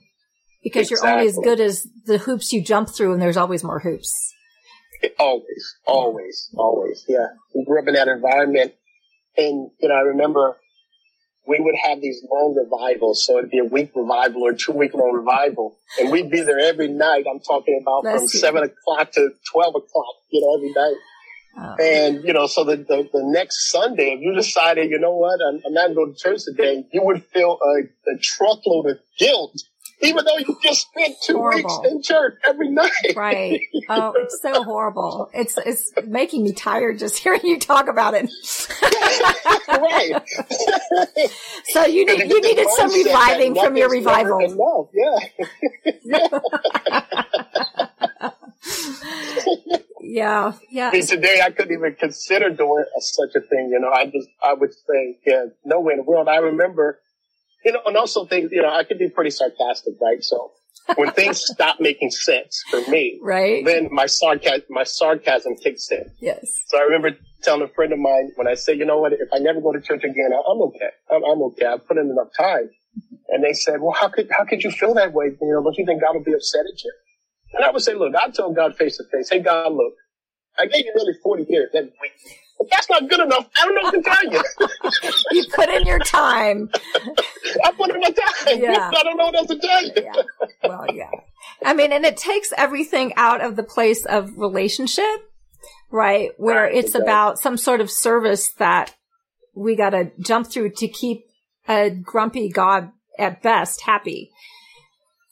because 0.63 0.89
exactly. 0.89 1.09
you're 1.09 1.19
only 1.19 1.29
as 1.29 1.37
good 1.43 1.59
as 1.59 1.87
the 2.05 2.17
hoops 2.17 2.53
you 2.53 2.63
jump 2.63 2.89
through 2.89 3.13
and 3.13 3.21
there's 3.21 3.37
always 3.37 3.63
more 3.63 3.79
hoops. 3.79 4.33
It 5.01 5.15
always, 5.19 5.75
always, 5.85 6.49
always. 6.55 7.03
Yeah. 7.07 7.27
We 7.53 7.65
grew 7.65 7.81
up 7.81 7.87
in 7.87 7.95
that 7.95 8.07
environment 8.07 8.73
and, 9.37 9.69
you 9.79 9.89
know, 9.89 9.95
I 9.95 10.01
remember 10.01 10.55
we 11.45 11.57
would 11.59 11.75
have 11.83 12.01
these 12.01 12.25
long 12.31 12.55
revivals. 12.55 13.25
So 13.25 13.37
it'd 13.37 13.51
be 13.51 13.59
a 13.59 13.65
week 13.65 13.91
revival 13.95 14.43
or 14.43 14.53
two 14.53 14.71
week 14.71 14.93
long 14.93 15.11
revival. 15.13 15.77
And 15.99 16.11
we'd 16.11 16.31
be 16.31 16.41
there 16.41 16.59
every 16.59 16.87
night. 16.87 17.25
I'm 17.29 17.39
talking 17.39 17.79
about 17.81 18.03
Bless 18.03 18.15
from 18.15 18.23
you. 18.23 18.39
seven 18.39 18.63
o'clock 18.63 19.11
to 19.13 19.29
12 19.51 19.75
o'clock, 19.75 20.15
you 20.29 20.41
know, 20.41 20.55
every 20.55 20.71
night. 20.71 20.97
Oh. 21.55 21.75
And, 21.83 22.23
you 22.23 22.33
know, 22.33 22.47
so 22.47 22.63
the, 22.63 22.77
the, 22.77 23.07
the, 23.13 23.21
next 23.25 23.69
Sunday, 23.69 24.13
if 24.13 24.21
you 24.21 24.33
decided, 24.33 24.89
you 24.89 24.99
know 24.99 25.15
what, 25.15 25.39
I'm, 25.47 25.61
I'm 25.65 25.73
not 25.73 25.93
going 25.93 26.15
to 26.15 26.19
church 26.19 26.45
today, 26.45 26.83
you 26.91 27.01
would 27.03 27.23
feel 27.25 27.59
a, 27.61 28.11
a 28.11 28.17
truckload 28.19 28.87
of 28.87 28.99
guilt 29.19 29.53
even 30.01 30.25
though 30.25 30.37
you 30.37 30.57
just 30.61 30.87
spent 30.87 31.15
two 31.23 31.37
horrible. 31.37 31.81
weeks 31.81 31.91
in 31.91 32.01
church 32.01 32.35
every 32.47 32.69
night. 32.69 32.91
Right. 33.15 33.61
Oh, 33.89 34.13
it's 34.17 34.41
so 34.41 34.63
horrible. 34.63 35.29
It's 35.33 35.57
it's 35.57 35.91
making 36.07 36.43
me 36.43 36.53
tired 36.53 36.99
just 36.99 37.17
hearing 37.17 37.41
you 37.43 37.59
talk 37.59 37.87
about 37.87 38.13
it. 38.15 38.29
right. 39.67 40.21
so 41.65 41.85
you 41.85 42.05
need 42.05 42.29
you 42.29 42.41
needed 42.41 42.67
some 42.71 42.91
reviving 42.91 43.55
from 43.55 43.77
your 43.77 43.89
revival. 43.89 44.39
Enough. 44.39 44.89
Yeah. 44.93 46.29
yeah. 50.01 50.53
Yeah. 50.69 50.91
See, 50.91 51.01
today 51.01 51.41
I 51.43 51.51
couldn't 51.51 51.73
even 51.73 51.95
consider 51.95 52.49
doing 52.49 52.85
such 52.99 53.35
a 53.35 53.41
thing. 53.41 53.69
You 53.71 53.79
know, 53.79 53.91
I 53.91 54.05
just 54.05 54.27
I 54.43 54.53
would 54.53 54.73
say, 54.73 55.17
yeah, 55.25 55.45
no 55.65 55.79
way 55.79 55.93
in 55.93 55.99
the 55.99 56.03
world. 56.03 56.27
I 56.27 56.37
remember 56.37 56.99
you 57.65 57.71
know, 57.71 57.79
and 57.85 57.97
also 57.97 58.25
things, 58.25 58.51
you 58.51 58.61
know, 58.61 58.69
I 58.69 58.83
can 58.83 58.97
be 58.97 59.09
pretty 59.09 59.31
sarcastic, 59.31 59.93
right? 60.01 60.23
So 60.23 60.51
when 60.95 61.11
things 61.11 61.41
stop 61.53 61.79
making 61.79 62.11
sense 62.11 62.63
for 62.69 62.81
me, 62.89 63.19
right? 63.21 63.65
Then 63.65 63.89
my 63.91 64.05
sarcasm, 64.05 64.65
my 64.69 64.83
sarcasm 64.83 65.55
kicks 65.55 65.89
in. 65.91 66.11
Yes. 66.19 66.39
So 66.67 66.77
I 66.77 66.81
remember 66.81 67.11
telling 67.41 67.61
a 67.61 67.67
friend 67.67 67.93
of 67.93 67.99
mine 67.99 68.31
when 68.35 68.47
I 68.47 68.55
said, 68.55 68.77
you 68.77 68.85
know 68.85 68.99
what, 68.99 69.13
if 69.13 69.29
I 69.33 69.39
never 69.39 69.61
go 69.61 69.71
to 69.71 69.81
church 69.81 70.03
again, 70.03 70.31
I'm 70.33 70.61
okay. 70.61 70.89
I'm, 71.11 71.23
I'm 71.23 71.41
okay. 71.43 71.65
I've 71.65 71.87
put 71.87 71.97
in 71.97 72.09
enough 72.09 72.29
time. 72.37 72.69
And 73.29 73.43
they 73.43 73.53
said, 73.53 73.81
well, 73.81 73.95
how 73.99 74.09
could, 74.09 74.29
how 74.29 74.45
could 74.45 74.63
you 74.63 74.71
feel 74.71 74.93
that 74.95 75.13
way? 75.13 75.25
You 75.25 75.37
know, 75.41 75.63
don't 75.63 75.77
you 75.77 75.85
think 75.85 76.01
God 76.01 76.13
will 76.13 76.23
be 76.23 76.33
upset 76.33 76.61
at 76.71 76.83
you? 76.83 76.93
And 77.53 77.65
I 77.65 77.71
would 77.71 77.81
say, 77.81 77.93
look, 77.93 78.15
I 78.15 78.29
told 78.29 78.55
God 78.55 78.75
face 78.75 78.97
to 78.97 79.03
face, 79.11 79.29
hey, 79.29 79.39
God, 79.39 79.73
look, 79.73 79.93
I 80.57 80.65
gave 80.67 80.85
you 80.85 80.93
nearly 80.95 81.13
40 81.23 81.45
years 81.49 81.69
every 81.73 81.91
week 82.01 82.11
that's 82.71 82.89
not 82.89 83.09
good 83.09 83.19
enough. 83.19 83.49
I 83.59 83.65
don't 83.65 83.75
know 83.75 83.81
what 83.83 83.93
to 83.93 84.01
tell 84.01 84.31
you. 84.31 85.11
you 85.31 85.45
put 85.53 85.69
in 85.69 85.85
your 85.85 85.99
time. 85.99 86.69
I 87.63 87.71
put 87.71 87.89
in 87.91 87.99
my 87.99 88.09
time. 88.09 88.61
Yeah. 88.61 88.91
I 88.93 89.03
don't 89.03 89.17
know 89.17 89.25
what 89.25 89.35
else 89.35 89.47
to 89.47 89.59
tell 89.59 89.83
you. 89.83 89.91
yeah. 89.95 90.13
Well, 90.63 90.85
yeah. 90.93 91.09
I 91.65 91.73
mean, 91.73 91.91
and 91.91 92.05
it 92.05 92.17
takes 92.17 92.53
everything 92.57 93.13
out 93.15 93.41
of 93.41 93.55
the 93.55 93.63
place 93.63 94.05
of 94.05 94.37
relationship, 94.37 95.31
right? 95.91 96.31
Where 96.37 96.63
right, 96.63 96.75
it's 96.75 96.95
about 96.95 97.39
some 97.39 97.57
sort 97.57 97.81
of 97.81 97.89
service 97.89 98.49
that 98.57 98.95
we 99.55 99.75
got 99.75 99.91
to 99.91 100.11
jump 100.19 100.51
through 100.51 100.71
to 100.77 100.87
keep 100.87 101.25
a 101.67 101.89
grumpy 101.89 102.49
God 102.49 102.91
at 103.17 103.41
best 103.41 103.81
happy. 103.81 104.31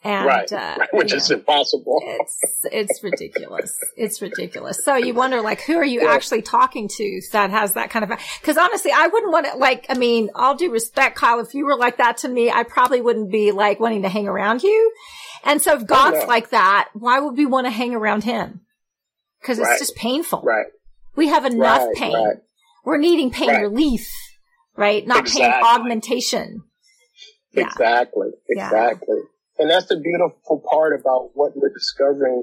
And, 0.03 0.25
right. 0.27 0.51
Uh, 0.51 0.77
which 0.93 1.13
is 1.13 1.29
impossible. 1.29 2.01
It's, 2.03 2.39
it's 2.71 3.03
ridiculous. 3.03 3.77
it's 3.95 4.21
ridiculous. 4.21 4.83
So 4.83 4.95
you 4.95 5.13
wonder, 5.13 5.41
like, 5.41 5.61
who 5.61 5.75
are 5.77 5.85
you 5.85 6.03
yeah. 6.03 6.11
actually 6.11 6.41
talking 6.41 6.87
to 6.87 7.21
that 7.31 7.51
has 7.51 7.73
that 7.73 7.89
kind 7.89 8.09
of, 8.09 8.19
cause 8.43 8.57
honestly, 8.57 8.91
I 8.91 9.07
wouldn't 9.07 9.31
want 9.31 9.45
to, 9.47 9.57
like, 9.57 9.85
I 9.89 9.95
mean, 9.95 10.29
all 10.35 10.55
due 10.55 10.71
respect, 10.71 11.17
Kyle, 11.17 11.39
if 11.39 11.53
you 11.53 11.65
were 11.65 11.77
like 11.77 11.97
that 11.97 12.17
to 12.17 12.27
me, 12.27 12.49
I 12.49 12.63
probably 12.63 13.01
wouldn't 13.01 13.31
be 13.31 13.51
like 13.51 13.79
wanting 13.79 14.01
to 14.03 14.09
hang 14.09 14.27
around 14.27 14.63
you. 14.63 14.93
And 15.43 15.61
so 15.61 15.75
if 15.75 15.85
God's 15.85 16.25
like 16.27 16.49
that, 16.51 16.89
why 16.93 17.19
would 17.19 17.37
we 17.37 17.45
want 17.45 17.65
to 17.67 17.71
hang 17.71 17.93
around 17.95 18.23
him? 18.23 18.61
Cause 19.43 19.57
it's 19.57 19.67
right. 19.67 19.79
just 19.79 19.95
painful. 19.95 20.41
Right. 20.43 20.67
We 21.15 21.27
have 21.29 21.45
enough 21.45 21.81
right, 21.81 21.95
pain. 21.95 22.13
Right. 22.13 22.37
We're 22.85 22.97
needing 22.97 23.31
pain 23.31 23.49
relief, 23.49 24.07
right? 24.75 25.05
Not 25.05 25.21
exactly. 25.21 25.51
pain 25.51 25.63
augmentation. 25.63 26.63
Yeah. 27.53 27.65
Exactly. 27.65 28.29
Exactly. 28.49 29.17
Yeah. 29.17 29.23
And 29.61 29.69
that's 29.69 29.85
the 29.85 29.97
beautiful 29.97 30.63
part 30.67 30.99
about 30.99 31.29
what 31.35 31.51
we're 31.55 31.71
discovering 31.71 32.41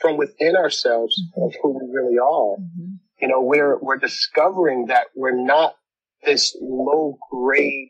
from 0.00 0.16
within 0.16 0.54
ourselves 0.54 1.20
mm-hmm. 1.20 1.46
of 1.46 1.54
who 1.60 1.70
we 1.80 1.92
really 1.92 2.16
are. 2.16 2.56
Mm-hmm. 2.58 2.94
You 3.20 3.28
know, 3.28 3.42
we're, 3.42 3.76
we're 3.80 3.98
discovering 3.98 4.86
that 4.86 5.06
we're 5.16 5.34
not 5.34 5.74
this 6.24 6.56
low 6.62 7.18
grade 7.28 7.88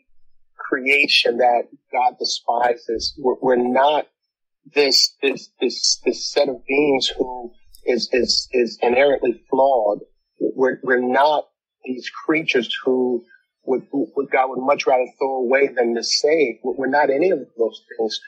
creation 0.56 1.37
that 1.38 1.64
God 1.92 2.16
despises. 2.18 3.14
We're, 3.18 3.35
we're 3.42 3.56
not 3.56 4.06
this, 4.75 5.14
this, 5.21 5.50
this, 5.61 6.00
this 6.02 6.33
set 6.33 6.49
of 6.49 6.64
beings 6.66 7.09
who 7.09 7.52
is, 7.85 8.09
is, 8.14 8.49
is 8.52 8.78
inherently 8.80 9.42
flawed. 9.50 9.99
We're, 10.40 10.80
we're 10.83 11.06
not 11.06 11.44
these 11.85 12.11
creatures 12.25 12.75
who 12.83 13.26
would, 13.66 13.83
would 13.92 14.30
God 14.30 14.49
would 14.49 14.64
much 14.64 14.87
rather 14.87 15.04
throw 15.18 15.42
away 15.42 15.68
than 15.68 15.94
to 15.97 16.02
save. 16.02 16.56
We're 16.64 16.88
not 16.88 17.11
any 17.11 17.28
of 17.28 17.40
those 17.59 17.83
things. 17.99 18.21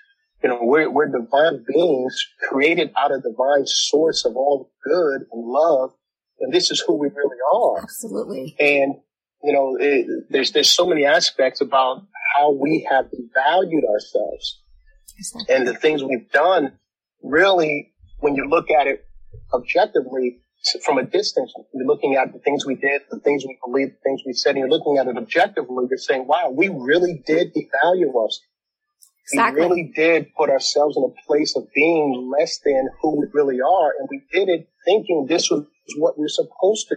You 0.47 0.53
know, 0.53 0.61
we're, 0.63 0.89
we're 0.89 1.09
divine 1.09 1.65
beings 1.67 2.15
created 2.49 2.93
out 2.97 3.11
of 3.11 3.25
divine 3.25 3.67
source 3.67 4.25
of 4.25 4.37
all 4.37 4.71
good 4.85 5.23
and 5.33 5.45
love. 5.45 5.91
And 6.39 6.55
this 6.55 6.71
is 6.71 6.81
who 6.87 6.95
we 6.95 7.09
really 7.09 7.39
are. 7.53 7.83
Absolutely. 7.83 8.55
And 8.61 8.95
you 9.43 9.53
know, 9.53 9.77
it, 9.81 10.07
there's, 10.31 10.53
there's 10.53 10.71
so 10.71 10.87
many 10.87 11.05
aspects 11.05 11.61
about 11.61 12.07
how 12.37 12.53
we 12.53 12.87
have 12.89 13.07
valued 13.35 13.83
ourselves 13.93 14.63
and 15.49 15.67
the 15.67 15.75
things 15.75 16.05
we've 16.05 16.31
done 16.31 16.79
really, 17.25 17.93
when 18.21 18.37
you 18.37 18.49
look 18.49 18.71
at 18.71 18.87
it 18.87 19.05
objectively 19.53 20.39
from 20.85 20.99
a 20.99 21.03
distance, 21.03 21.53
you're 21.75 21.87
looking 21.87 22.15
at 22.15 22.33
the 22.33 22.39
things 22.39 22.65
we 22.65 22.77
did, 22.77 23.03
the 23.11 23.19
things 23.19 23.45
we 23.45 23.59
believed, 23.65 23.95
the 23.95 24.01
things 24.05 24.23
we 24.25 24.33
said, 24.33 24.51
and 24.51 24.59
you're 24.59 24.69
looking 24.69 24.97
at 24.99 25.09
it 25.09 25.17
objectively, 25.17 25.87
you're 25.91 25.99
saying, 25.99 26.29
wow, 26.29 26.51
we 26.51 26.69
really 26.69 27.21
did 27.27 27.53
devalue 27.53 28.15
ourselves. 28.15 28.43
Exactly. 29.33 29.61
We 29.61 29.69
really 29.69 29.93
did 29.95 30.35
put 30.37 30.51
ourselves 30.51 30.97
in 30.97 31.03
a 31.03 31.27
place 31.27 31.57
of 31.57 31.65
being 31.75 32.33
less 32.37 32.61
than 32.65 32.89
who 33.03 33.21
we 33.21 33.27
really 33.33 33.61
are. 33.61 33.93
And 33.99 34.09
we 34.11 34.23
did 34.33 34.49
it 34.49 34.69
thinking 34.85 35.27
this 35.29 35.51
was 35.51 35.67
what 35.97 36.17
we're 36.19 36.29
supposed 36.29 36.89
to. 36.89 36.97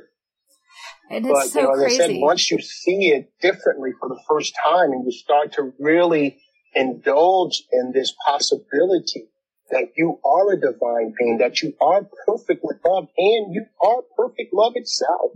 And 1.09 1.27
but, 1.27 1.47
so 1.47 1.59
you 1.59 1.65
know, 1.65 1.73
as 1.73 1.79
crazy. 1.79 2.03
I 2.03 2.07
said, 2.07 2.15
once 2.19 2.51
you 2.51 2.61
see 2.61 3.09
it 3.09 3.31
differently 3.41 3.91
for 3.99 4.09
the 4.09 4.19
first 4.29 4.53
time 4.63 4.91
and 4.91 5.05
you 5.05 5.11
start 5.11 5.53
to 5.53 5.73
really 5.79 6.37
indulge 6.75 7.63
in 7.71 7.91
this 7.93 8.13
possibility 8.27 9.29
that 9.71 9.93
you 9.97 10.19
are 10.23 10.53
a 10.53 10.59
divine 10.59 11.13
being, 11.17 11.37
that 11.39 11.61
you 11.61 11.73
are 11.81 12.07
perfect 12.27 12.61
with 12.63 12.77
love 12.85 13.07
and 13.17 13.53
you 13.53 13.65
are 13.81 14.01
perfect 14.15 14.53
love 14.53 14.73
itself. 14.75 15.31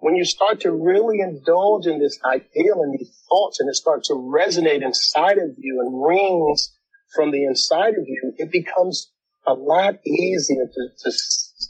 When 0.00 0.16
you 0.16 0.24
start 0.24 0.60
to 0.60 0.72
really 0.72 1.20
indulge 1.20 1.86
in 1.86 1.98
this 1.98 2.18
ideal 2.24 2.82
and 2.82 2.98
these 2.98 3.12
thoughts 3.28 3.60
and 3.60 3.68
it 3.68 3.74
starts 3.74 4.08
to 4.08 4.14
resonate 4.14 4.82
inside 4.82 5.38
of 5.38 5.54
you 5.58 5.80
and 5.80 6.02
rings 6.02 6.72
from 7.14 7.30
the 7.30 7.44
inside 7.44 7.94
of 7.94 8.04
you, 8.06 8.32
it 8.38 8.50
becomes 8.50 9.10
a 9.46 9.52
lot 9.52 9.98
easier 10.06 10.66
to, 10.66 10.88
to, 11.04 11.10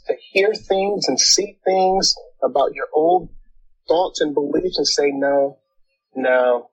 to 0.07 0.13
hear 0.31 0.53
things 0.53 1.07
and 1.07 1.19
see 1.19 1.57
things 1.65 2.15
about 2.41 2.73
your 2.73 2.87
old 2.93 3.29
thoughts 3.87 4.21
and 4.21 4.33
beliefs 4.33 4.77
and 4.77 4.87
say, 4.87 5.11
no, 5.11 5.57
no, 6.15 6.69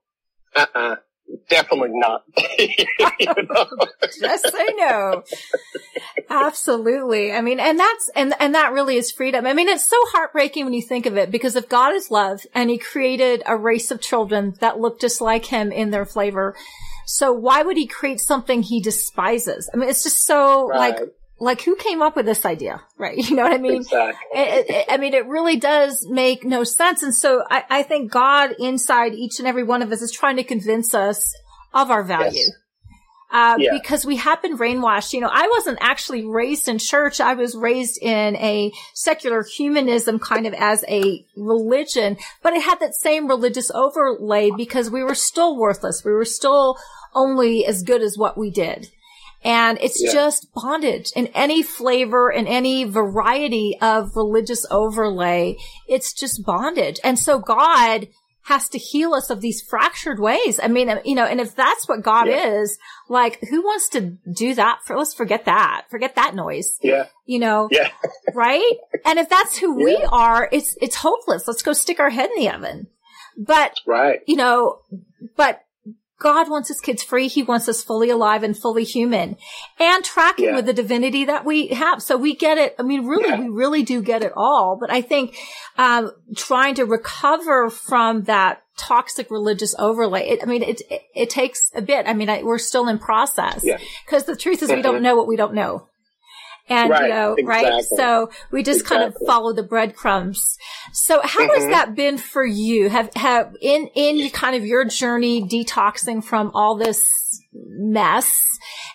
uh-uh, 0.55 0.97
definitely 1.49 1.90
not. 1.92 2.25
Just 2.58 4.52
say 4.52 4.66
no. 4.76 5.23
Absolutely. 6.30 7.32
I 7.32 7.40
mean, 7.40 7.61
and 7.61 7.78
that's, 7.78 8.11
and, 8.14 8.35
and 8.40 8.54
that 8.54 8.73
really 8.73 8.97
is 8.97 9.11
freedom. 9.11 9.47
I 9.47 9.52
mean, 9.52 9.68
it's 9.68 9.88
so 9.88 9.97
heartbreaking 10.12 10.64
when 10.64 10.75
you 10.75 10.82
think 10.82 11.06
of 11.06 11.16
it 11.16 11.30
because 11.30 11.56
if 11.56 11.68
God 11.68 11.94
is 11.94 12.11
love 12.11 12.47
and 12.54 12.70
he 12.70 12.78
created 12.78 13.42
a 13.47 13.56
race 13.56 13.90
of 13.90 14.00
children 14.00 14.54
that 14.61 14.80
look 14.80 15.00
just 15.00 15.20
like 15.20 15.47
him 15.47 15.73
in 15.73 15.90
their 15.90 16.06
flavor, 16.06 16.54
so 17.06 17.32
why 17.32 17.62
would 17.62 17.76
he 17.76 17.87
create 17.87 18.20
something 18.20 18.62
he 18.62 18.80
despises? 18.80 19.70
I 19.73 19.76
mean, 19.78 19.88
it's 19.88 20.02
just 20.02 20.25
so 20.25 20.68
right. 20.68 20.78
like, 20.78 21.08
like 21.40 21.62
who 21.62 21.76
came 21.76 22.02
up 22.02 22.16
with 22.16 22.26
this 22.26 22.45
idea? 22.45 22.83
Right. 22.97 23.16
You 23.28 23.37
know 23.37 23.42
what 23.42 23.52
I 23.52 23.59
mean? 23.59 23.83
Exactly. 23.83 24.26
It, 24.33 24.71
it, 24.71 24.87
I 24.88 24.97
mean, 24.97 25.12
it 25.12 25.26
really 25.26 25.57
does 25.57 26.07
make 26.09 26.45
no 26.45 26.64
sense. 26.64 27.02
And 27.02 27.14
so 27.14 27.45
I, 27.50 27.64
I, 27.68 27.83
think 27.83 28.11
God 28.11 28.54
inside 28.59 29.12
each 29.12 29.38
and 29.38 29.47
every 29.47 29.64
one 29.64 29.83
of 29.83 29.92
us 29.92 30.00
is 30.00 30.11
trying 30.11 30.37
to 30.37 30.45
convince 30.45 30.95
us 30.95 31.35
of 31.75 31.90
our 31.90 32.02
value. 32.02 32.38
Yes. 32.38 32.50
Uh, 33.30 33.57
yeah. 33.59 33.73
because 33.75 34.07
we 34.07 34.16
have 34.16 34.40
been 34.40 34.57
brainwashed. 34.57 35.12
You 35.12 35.21
know, 35.21 35.30
I 35.30 35.47
wasn't 35.49 35.78
actually 35.83 36.25
raised 36.25 36.66
in 36.66 36.78
church. 36.78 37.21
I 37.21 37.35
was 37.35 37.54
raised 37.54 37.99
in 38.00 38.37
a 38.37 38.73
secular 38.95 39.42
humanism 39.45 40.18
kind 40.18 40.47
of 40.47 40.54
as 40.54 40.83
a 40.88 41.26
religion, 41.37 42.16
but 42.42 42.54
it 42.54 42.62
had 42.62 42.80
that 42.80 42.95
same 42.95 43.28
religious 43.28 43.71
overlay 43.73 44.50
because 44.57 44.90
we 44.90 45.04
were 45.04 45.14
still 45.14 45.59
worthless. 45.59 46.02
We 46.02 46.12
were 46.12 46.25
still 46.25 46.78
only 47.14 47.66
as 47.66 47.83
good 47.83 48.00
as 48.00 48.16
what 48.16 48.38
we 48.38 48.50
did. 48.50 48.90
And 49.45 49.78
it's 49.80 50.02
yeah. 50.02 50.12
just 50.12 50.52
bondage 50.52 51.12
in 51.14 51.28
any 51.28 51.62
flavor 51.62 52.28
and 52.30 52.49
any 52.49 52.85
variety 52.85 53.76
of 53.80 54.16
religious 54.16 54.66
overlay. 54.71 55.57
It's 55.87 56.12
just 56.12 56.45
bondage. 56.45 56.99
And 57.04 57.18
so 57.18 57.38
God 57.38 58.09
has 58.49 58.68
to 58.71 58.78
heal 58.78 59.12
us 59.12 59.30
of 59.30 59.40
these 59.40 59.61
fractured 59.61 60.18
ways. 60.18 60.59
I 60.61 60.68
mean, 60.68 60.90
you 61.04 61.14
know, 61.14 61.26
and 61.26 61.38
if 61.38 61.54
that's 61.54 61.87
what 61.87 62.02
God 62.02 62.28
yeah. 62.28 62.61
is, 62.61 62.78
like, 63.09 63.38
who 63.49 63.61
wants 63.61 63.90
to 63.90 64.16
do 64.33 64.54
that 64.54 64.80
for, 64.85 64.97
let's 64.97 65.14
forget 65.14 65.45
that. 65.45 65.85
Forget 65.90 66.16
that 66.16 66.35
noise. 66.35 66.78
Yeah. 66.82 67.06
You 67.26 67.41
know, 67.41 67.69
yeah. 67.71 67.91
right? 68.34 68.73
And 69.04 69.19
if 69.19 69.28
that's 69.28 69.58
who 69.58 69.78
yeah. 69.78 69.84
we 69.84 70.08
are, 70.10 70.49
it's, 70.50 70.76
it's 70.80 70.97
hopeless. 70.97 71.47
Let's 71.47 71.63
go 71.63 71.75
stick 71.75 72.00
our 72.00 72.10
head 72.10 72.30
in 72.36 72.43
the 72.43 72.50
oven. 72.50 72.86
But, 73.36 73.75
right. 73.86 74.21
you 74.26 74.36
know, 74.36 74.80
but 75.36 75.63
God 76.19 76.50
wants 76.50 76.69
his 76.69 76.81
kids 76.81 77.02
free. 77.02 77.28
He 77.28 77.43
wants 77.43 77.69
us 77.69 77.83
fully 77.83 78.11
alive 78.11 78.43
and 78.43 78.57
fully 78.57 78.85
human 78.85 79.37
and 79.78 80.04
tracking 80.04 80.47
yeah. 80.47 80.57
with 80.57 80.67
the 80.67 80.73
divinity 80.73 81.25
that 81.26 81.45
we 81.45 81.69
have. 81.69 82.02
So 82.02 82.17
we 82.17 82.35
get 82.35 82.59
it. 82.59 82.75
I 82.78 82.83
mean, 82.83 83.07
really, 83.07 83.28
yeah. 83.28 83.41
we 83.41 83.49
really 83.49 83.83
do 83.85 84.02
get 84.02 84.25
it 84.25 84.33
all. 84.37 84.76
But 84.81 84.91
I 84.91 85.00
think, 85.00 85.37
um, 85.76 86.11
trying 86.37 86.75
to 86.76 86.85
recover 86.85 87.71
from 87.71 88.25
that 88.25 88.63
toxic 88.76 89.31
religious 89.31 89.75
overlay, 89.78 90.28
it, 90.28 90.41
I 90.43 90.47
mean, 90.47 90.63
it, 90.63 90.81
it, 90.91 91.02
it, 91.15 91.31
takes 91.31 91.71
a 91.75 91.83
bit. 91.83 92.07
I 92.09 92.15
mean, 92.15 92.28
I, 92.28 92.43
we're 92.43 92.59
still 92.59 92.89
in 92.89 92.99
process 92.99 93.65
because 94.04 94.25
the 94.25 94.37
truth 94.37 94.63
is 94.63 94.71
we 94.71 94.83
don't 94.83 94.97
mm-hmm. 94.97 95.04
know 95.04 95.17
what 95.17 95.28
we 95.28 95.37
don't 95.37 95.54
know. 95.54 95.89
And, 96.69 96.91
right, 96.91 97.02
you 97.04 97.09
know, 97.09 97.35
exactly. 97.35 97.45
right? 97.45 97.85
So 97.97 98.31
we 98.50 98.63
just 98.63 98.81
exactly. 98.81 99.04
kind 99.07 99.15
of 99.15 99.26
follow 99.26 99.52
the 99.52 99.63
breadcrumbs. 99.63 100.59
So 100.93 101.21
how 101.23 101.41
mm-hmm. 101.41 101.61
has 101.61 101.71
that 101.71 101.95
been 101.95 102.19
for 102.19 102.45
you? 102.45 102.89
Have, 102.89 103.11
have 103.15 103.57
in, 103.61 103.89
in 103.95 104.31
kind 104.31 104.54
of 104.54 104.65
your 104.65 104.85
journey 104.85 105.43
detoxing 105.43 106.23
from 106.23 106.50
all 106.54 106.76
this 106.76 107.00
mess 107.54 108.43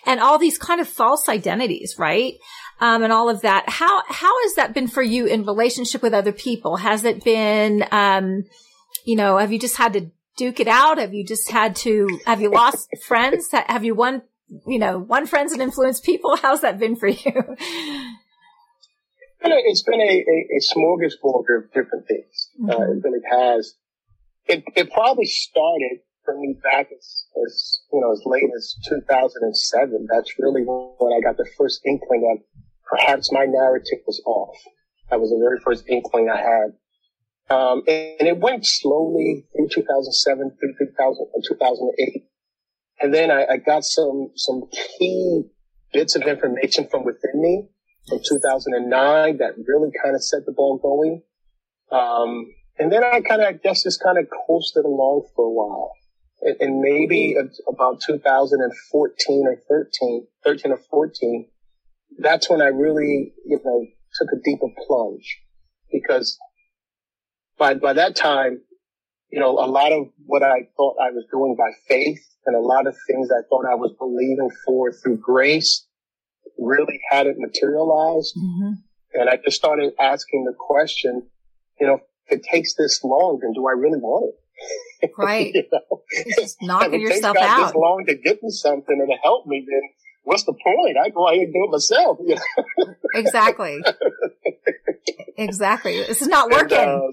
and 0.06 0.20
all 0.20 0.38
these 0.38 0.58
kind 0.58 0.80
of 0.80 0.88
false 0.88 1.28
identities, 1.28 1.96
right? 1.98 2.34
Um, 2.80 3.02
and 3.02 3.12
all 3.12 3.28
of 3.28 3.42
that. 3.42 3.68
How, 3.68 4.02
how 4.08 4.42
has 4.42 4.54
that 4.54 4.74
been 4.74 4.88
for 4.88 5.02
you 5.02 5.26
in 5.26 5.44
relationship 5.44 6.02
with 6.02 6.14
other 6.14 6.32
people? 6.32 6.76
Has 6.76 7.04
it 7.04 7.24
been, 7.24 7.84
um, 7.90 8.44
you 9.04 9.16
know, 9.16 9.38
have 9.38 9.52
you 9.52 9.58
just 9.58 9.76
had 9.76 9.92
to 9.94 10.10
duke 10.36 10.60
it 10.60 10.68
out? 10.68 10.98
Have 10.98 11.14
you 11.14 11.24
just 11.24 11.50
had 11.50 11.76
to, 11.76 12.20
have 12.26 12.40
you 12.40 12.50
lost 12.50 12.88
friends? 13.06 13.48
Have 13.52 13.84
you 13.84 13.94
won 13.94 14.22
you 14.66 14.78
know, 14.78 14.98
one 14.98 15.26
friends 15.26 15.52
and 15.52 15.62
influence 15.62 16.00
people. 16.00 16.36
How's 16.42 16.60
that 16.60 16.78
been 16.78 16.96
for 16.96 17.08
you? 17.08 17.56
It's 19.46 19.82
been 19.82 20.00
a, 20.00 20.04
a, 20.04 20.36
a 20.56 20.60
smorgasbord 20.60 21.44
of 21.56 21.72
different 21.72 22.06
things. 22.06 22.50
Uh, 22.62 22.66
mm-hmm. 22.66 22.70
Uh, 22.70 22.92
it 22.92 23.04
really 23.04 23.24
has. 23.30 23.74
It, 24.46 24.64
it 24.76 24.92
probably 24.92 25.26
started 25.26 26.00
for 26.24 26.38
me 26.38 26.56
back 26.62 26.88
as, 26.96 27.24
as, 27.44 27.80
you 27.92 28.00
know, 28.00 28.12
as 28.12 28.22
late 28.24 28.50
as 28.56 28.76
2007. 28.88 30.06
That's 30.12 30.38
really 30.38 30.62
when 30.62 31.12
I 31.12 31.20
got 31.20 31.36
the 31.36 31.48
first 31.58 31.80
inkling 31.84 32.22
that 32.22 32.44
perhaps 32.88 33.32
my 33.32 33.44
narrative 33.46 34.00
was 34.06 34.22
off. 34.26 34.56
That 35.10 35.20
was 35.20 35.30
the 35.30 35.38
very 35.38 35.60
first 35.60 35.84
inkling 35.88 36.30
I 36.30 36.38
had. 36.38 36.76
Um, 37.50 37.82
and, 37.86 38.20
and, 38.20 38.28
it 38.28 38.38
went 38.38 38.64
slowly 38.64 39.44
through 39.54 39.68
2007, 39.68 40.56
through 40.58 40.86
2000, 40.86 41.26
2008. 41.46 42.24
And 43.00 43.12
then 43.12 43.30
I, 43.30 43.44
I 43.52 43.56
got 43.56 43.84
some, 43.84 44.30
some 44.36 44.62
key 44.98 45.44
bits 45.92 46.16
of 46.16 46.22
information 46.22 46.88
from 46.90 47.04
within 47.04 47.40
me 47.40 47.68
from 48.08 48.18
2009 48.28 49.38
that 49.38 49.54
really 49.66 49.90
kind 50.02 50.14
of 50.14 50.22
set 50.22 50.44
the 50.46 50.52
ball 50.52 50.78
going. 50.78 51.22
Um, 51.90 52.52
and 52.78 52.92
then 52.92 53.02
I 53.04 53.20
kind 53.20 53.40
of, 53.40 53.48
I 53.48 53.52
guess, 53.52 53.84
just 53.84 54.02
kind 54.02 54.18
of 54.18 54.26
coasted 54.46 54.84
along 54.84 55.28
for 55.34 55.46
a 55.46 55.50
while. 55.50 55.92
And, 56.42 56.56
and 56.60 56.80
maybe 56.80 57.36
about 57.68 58.00
2014 58.00 59.44
or 59.46 59.56
13, 59.68 60.26
13 60.44 60.72
or 60.72 60.80
14, 60.90 61.48
that's 62.18 62.50
when 62.50 62.60
I 62.60 62.66
really, 62.66 63.32
you 63.46 63.60
know, 63.64 63.86
took 64.14 64.28
a 64.32 64.42
deeper 64.44 64.68
plunge 64.86 65.40
because 65.90 66.38
by, 67.58 67.74
by 67.74 67.92
that 67.94 68.16
time, 68.16 68.60
you 69.34 69.40
know, 69.40 69.58
a 69.58 69.66
lot 69.66 69.90
of 69.90 70.06
what 70.26 70.44
I 70.44 70.68
thought 70.76 70.94
I 71.02 71.10
was 71.10 71.24
doing 71.28 71.56
by 71.58 71.72
faith 71.88 72.24
and 72.46 72.54
a 72.54 72.60
lot 72.60 72.86
of 72.86 72.94
things 73.08 73.30
I 73.32 73.42
thought 73.48 73.64
I 73.68 73.74
was 73.74 73.92
believing 73.98 74.48
for 74.64 74.92
through 74.92 75.16
grace 75.16 75.84
really 76.56 77.00
hadn't 77.10 77.40
materialized. 77.40 78.32
Mm-hmm. 78.38 78.72
And 79.14 79.28
I 79.28 79.38
just 79.44 79.56
started 79.56 79.92
asking 79.98 80.44
the 80.44 80.54
question, 80.56 81.26
you 81.80 81.86
know, 81.88 81.98
if 82.28 82.38
it 82.38 82.44
takes 82.44 82.74
this 82.74 83.02
long, 83.02 83.40
then 83.42 83.54
do 83.54 83.66
I 83.66 83.72
really 83.72 83.98
want 83.98 84.32
it? 84.32 84.40
Right. 85.18 85.52
you 85.52 85.64
know? 85.72 86.02
Just 86.38 86.58
knocking 86.62 87.00
yourself 87.00 87.36
out. 87.36 87.66
This 87.66 87.74
long 87.74 88.04
to 88.06 88.14
get 88.14 88.40
me 88.40 88.50
something 88.50 89.00
and 89.00 89.08
to 89.08 89.16
help 89.20 89.48
me, 89.48 89.66
then 89.68 89.82
what's 90.22 90.44
the 90.44 90.52
point? 90.52 90.96
I 90.96 91.08
go 91.10 91.26
ahead 91.26 91.40
and 91.40 91.52
do 91.52 91.64
it 91.64 91.70
myself. 91.72 92.18
You 92.24 92.36
know? 92.36 92.94
exactly. 93.14 93.82
exactly. 95.36 95.96
This 96.04 96.22
is 96.22 96.28
not 96.28 96.50
working. 96.50 96.78
And, 96.78 97.02
uh, 97.02 97.12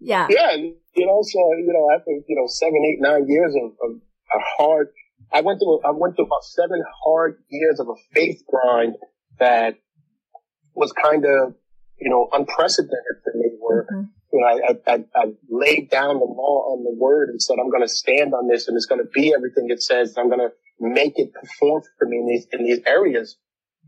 yeah. 0.00 0.26
Yeah. 0.30 0.52
You 0.52 1.06
know, 1.06 1.20
so, 1.22 1.38
you 1.58 1.72
know, 1.72 1.94
after, 1.94 2.10
you 2.10 2.36
know, 2.36 2.46
seven, 2.46 2.82
eight, 2.84 2.98
nine 3.00 3.26
years 3.28 3.54
of, 3.54 3.72
of 3.82 4.00
a 4.34 4.38
hard, 4.56 4.88
I 5.32 5.40
went 5.40 5.58
through, 5.60 5.80
I 5.84 5.90
went 5.92 6.16
through 6.16 6.26
about 6.26 6.44
seven 6.44 6.82
hard 7.04 7.38
years 7.48 7.80
of 7.80 7.88
a 7.88 7.94
faith 8.14 8.42
grind 8.48 8.94
that 9.38 9.78
was 10.74 10.92
kind 10.92 11.24
of, 11.24 11.54
you 12.00 12.10
know, 12.10 12.28
unprecedented 12.32 13.16
for 13.24 13.32
me 13.34 13.50
where, 13.58 13.86
mm-hmm. 13.92 14.02
you 14.32 14.40
know, 14.40 14.46
I, 14.46 14.92
I, 14.92 15.04
I, 15.14 15.24
laid 15.50 15.90
down 15.90 16.18
the 16.18 16.24
law 16.24 16.72
on 16.72 16.84
the 16.84 16.96
word 16.96 17.28
and 17.28 17.42
said, 17.42 17.56
I'm 17.60 17.70
going 17.70 17.82
to 17.82 17.88
stand 17.88 18.34
on 18.34 18.48
this 18.48 18.68
and 18.68 18.76
it's 18.76 18.86
going 18.86 19.02
to 19.02 19.10
be 19.12 19.34
everything 19.34 19.66
it 19.68 19.82
says. 19.82 20.14
I'm 20.16 20.28
going 20.28 20.40
to 20.40 20.52
make 20.80 21.14
it 21.16 21.32
perform 21.34 21.82
for 21.98 22.06
me 22.06 22.18
in 22.18 22.26
these, 22.26 22.46
in 22.52 22.64
these 22.64 22.80
areas. 22.86 23.36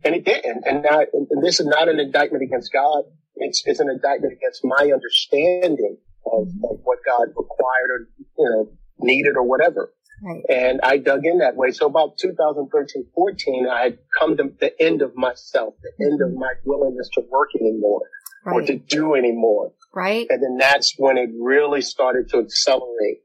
And 0.02 0.14
it 0.14 0.24
didn't. 0.24 0.64
And 0.66 0.84
and 0.86 1.44
this 1.44 1.60
is 1.60 1.66
not 1.66 1.88
an 1.88 2.00
indictment 2.00 2.42
against 2.42 2.72
God. 2.72 3.04
It's, 3.40 3.62
it's 3.66 3.80
an 3.80 3.90
indictment 3.90 4.32
against 4.32 4.64
my 4.64 4.90
understanding 4.92 5.96
of, 6.26 6.48
of 6.64 6.78
what 6.84 6.98
God 7.04 7.28
required 7.28 7.90
or, 7.90 8.08
you 8.38 8.50
know, 8.50 8.72
needed 8.98 9.36
or 9.36 9.42
whatever. 9.42 9.92
Right. 10.22 10.42
And 10.50 10.80
I 10.82 10.98
dug 10.98 11.24
in 11.24 11.38
that 11.38 11.56
way. 11.56 11.70
So 11.70 11.86
about 11.86 12.18
2013, 12.18 13.06
14, 13.14 13.66
I 13.72 13.82
had 13.82 13.98
come 14.18 14.36
to 14.36 14.50
the 14.60 14.80
end 14.80 15.00
of 15.02 15.16
myself, 15.16 15.74
the 15.82 16.04
end 16.04 16.20
of 16.20 16.38
my 16.38 16.52
willingness 16.64 17.08
to 17.14 17.22
work 17.30 17.48
anymore 17.58 18.02
right. 18.44 18.54
or 18.54 18.66
to 18.66 18.76
do 18.76 19.14
anymore. 19.14 19.72
Right. 19.94 20.26
And 20.28 20.42
then 20.42 20.56
that's 20.58 20.94
when 20.98 21.16
it 21.16 21.30
really 21.40 21.80
started 21.80 22.28
to 22.30 22.38
accelerate. 22.38 23.22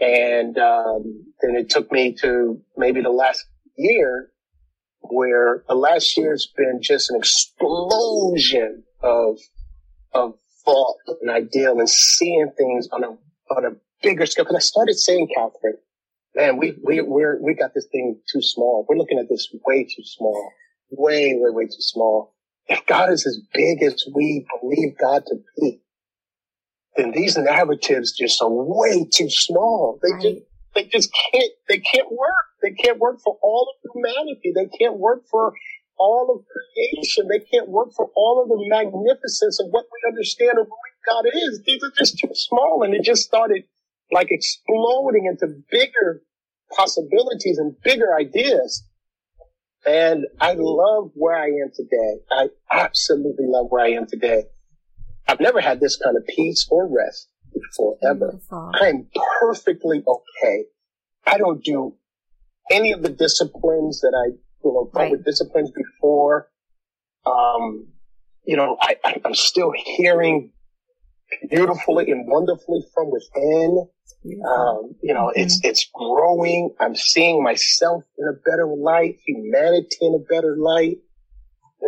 And 0.00 0.56
um, 0.56 1.24
then 1.42 1.56
it 1.56 1.68
took 1.68 1.92
me 1.92 2.14
to 2.22 2.60
maybe 2.76 3.02
the 3.02 3.10
last 3.10 3.44
year 3.76 4.30
where 5.00 5.64
the 5.68 5.74
last 5.74 6.16
year's 6.16 6.50
been 6.56 6.80
just 6.82 7.10
an 7.10 7.18
explosion 7.18 8.84
of 9.02 9.38
of 10.12 10.34
thought 10.64 10.96
and 11.20 11.30
ideal 11.30 11.78
and 11.78 11.88
seeing 11.88 12.50
things 12.56 12.88
on 12.92 13.04
a 13.04 13.10
on 13.54 13.64
a 13.64 13.70
bigger 14.02 14.26
scale. 14.26 14.44
Because 14.44 14.56
I 14.56 14.60
started 14.60 14.94
saying, 14.94 15.28
Catherine, 15.34 15.78
man, 16.34 16.56
we 16.56 16.76
we 16.84 17.00
we're 17.00 17.40
we 17.42 17.54
got 17.54 17.74
this 17.74 17.86
thing 17.90 18.20
too 18.32 18.42
small. 18.42 18.86
We're 18.88 18.96
looking 18.98 19.18
at 19.18 19.28
this 19.28 19.48
way 19.66 19.84
too 19.84 20.04
small, 20.04 20.52
way 20.90 21.34
way 21.34 21.50
way 21.50 21.64
too 21.66 21.80
small. 21.80 22.34
If 22.66 22.86
God 22.86 23.10
is 23.10 23.26
as 23.26 23.40
big 23.52 23.82
as 23.82 24.04
we 24.14 24.46
believe 24.60 24.96
God 25.00 25.24
to 25.26 25.36
be, 25.58 25.82
then 26.96 27.12
these 27.12 27.36
narratives 27.36 28.12
just 28.16 28.40
are 28.42 28.50
way 28.50 29.06
too 29.12 29.30
small. 29.30 29.98
They 30.02 30.12
right. 30.12 30.22
just 30.22 30.36
they 30.74 30.84
just 30.84 31.10
can't 31.32 31.52
they 31.68 31.78
can't 31.78 32.10
work. 32.10 32.46
They 32.62 32.72
can't 32.72 32.98
work 32.98 33.20
for 33.24 33.38
all 33.42 33.72
of 33.72 33.90
humanity. 33.94 34.52
They 34.54 34.66
can't 34.78 34.98
work 34.98 35.22
for 35.30 35.54
all 36.00 36.34
of 36.34 36.44
creation. 36.48 37.28
They 37.28 37.44
can't 37.44 37.68
work 37.68 37.90
for 37.94 38.10
all 38.16 38.42
of 38.42 38.48
the 38.48 38.64
magnificence 38.68 39.60
of 39.60 39.66
what 39.70 39.84
we 39.84 40.10
understand 40.10 40.58
of 40.58 40.66
who 40.66 41.12
God 41.12 41.26
is. 41.32 41.60
These 41.64 41.82
are 41.84 41.92
just 41.96 42.18
too 42.18 42.30
small. 42.32 42.82
And 42.82 42.94
it 42.94 43.04
just 43.04 43.22
started 43.22 43.64
like 44.10 44.28
exploding 44.30 45.26
into 45.26 45.54
bigger 45.70 46.22
possibilities 46.74 47.58
and 47.58 47.76
bigger 47.84 48.14
ideas. 48.18 48.84
And 49.86 50.26
I 50.40 50.54
love 50.58 51.10
where 51.14 51.36
I 51.36 51.46
am 51.46 51.70
today. 51.74 52.22
I 52.30 52.48
absolutely 52.72 53.46
love 53.46 53.66
where 53.68 53.84
I 53.84 53.90
am 53.90 54.06
today. 54.06 54.44
I've 55.28 55.40
never 55.40 55.60
had 55.60 55.80
this 55.80 55.96
kind 55.96 56.16
of 56.16 56.26
peace 56.26 56.66
or 56.70 56.88
rest 56.88 57.28
before 57.52 57.96
ever. 58.02 58.40
I'm 58.80 59.08
perfectly 59.40 60.02
okay. 60.06 60.64
I 61.26 61.38
don't 61.38 61.62
do 61.62 61.94
any 62.70 62.92
of 62.92 63.02
the 63.02 63.10
disciplines 63.10 64.00
that 64.00 64.12
I, 64.16 64.36
you 64.64 64.72
know, 64.72 64.90
right. 64.94 65.10
with 65.10 65.24
disciplines 65.24 65.70
before. 65.70 66.48
Um, 67.26 67.88
you 68.44 68.56
know, 68.56 68.76
I, 68.80 68.96
I'm 69.24 69.34
still 69.34 69.72
hearing 69.76 70.52
beautifully 71.48 72.10
and 72.10 72.26
wonderfully 72.26 72.80
from 72.94 73.10
within. 73.10 73.86
Um, 74.24 74.96
you 75.02 75.14
know, 75.14 75.26
mm-hmm. 75.28 75.40
it's, 75.40 75.60
it's 75.62 75.88
growing. 75.94 76.74
I'm 76.80 76.94
seeing 76.94 77.42
myself 77.42 78.02
in 78.18 78.26
a 78.26 78.34
better 78.50 78.66
light, 78.66 79.16
humanity 79.26 79.96
in 80.02 80.14
a 80.14 80.32
better 80.32 80.56
light, 80.58 80.98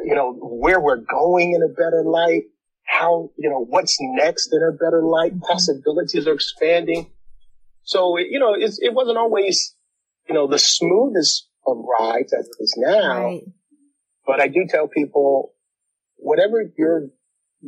you 0.04 0.14
know, 0.14 0.32
where 0.32 0.80
we're 0.80 0.96
going 0.96 1.52
in 1.52 1.62
a 1.62 1.68
better 1.68 2.02
light, 2.04 2.44
how, 2.85 3.30
you 3.37 3.50
know, 3.50 3.64
what's 3.64 3.98
next 4.00 4.50
in 4.52 4.62
a 4.62 4.72
better 4.72 5.02
light, 5.02 5.32
mm-hmm. 5.32 5.52
possibilities 5.52 6.26
are 6.26 6.35
expanding. 6.35 7.11
So, 7.85 8.16
you 8.18 8.38
know, 8.38 8.54
it 8.56 8.94
wasn't 8.94 9.18
always, 9.18 9.74
you 10.28 10.35
know, 10.35 10.46
the 10.46 10.58
smoothest 10.58 11.48
of 11.66 11.77
rides 12.01 12.33
as 12.33 12.46
it 12.46 12.62
is 12.62 12.75
now. 12.77 13.25
Right. 13.25 13.42
But 14.27 14.40
I 14.40 14.48
do 14.48 14.66
tell 14.68 14.88
people, 14.88 15.55
whatever 16.16 16.62
your 16.77 17.09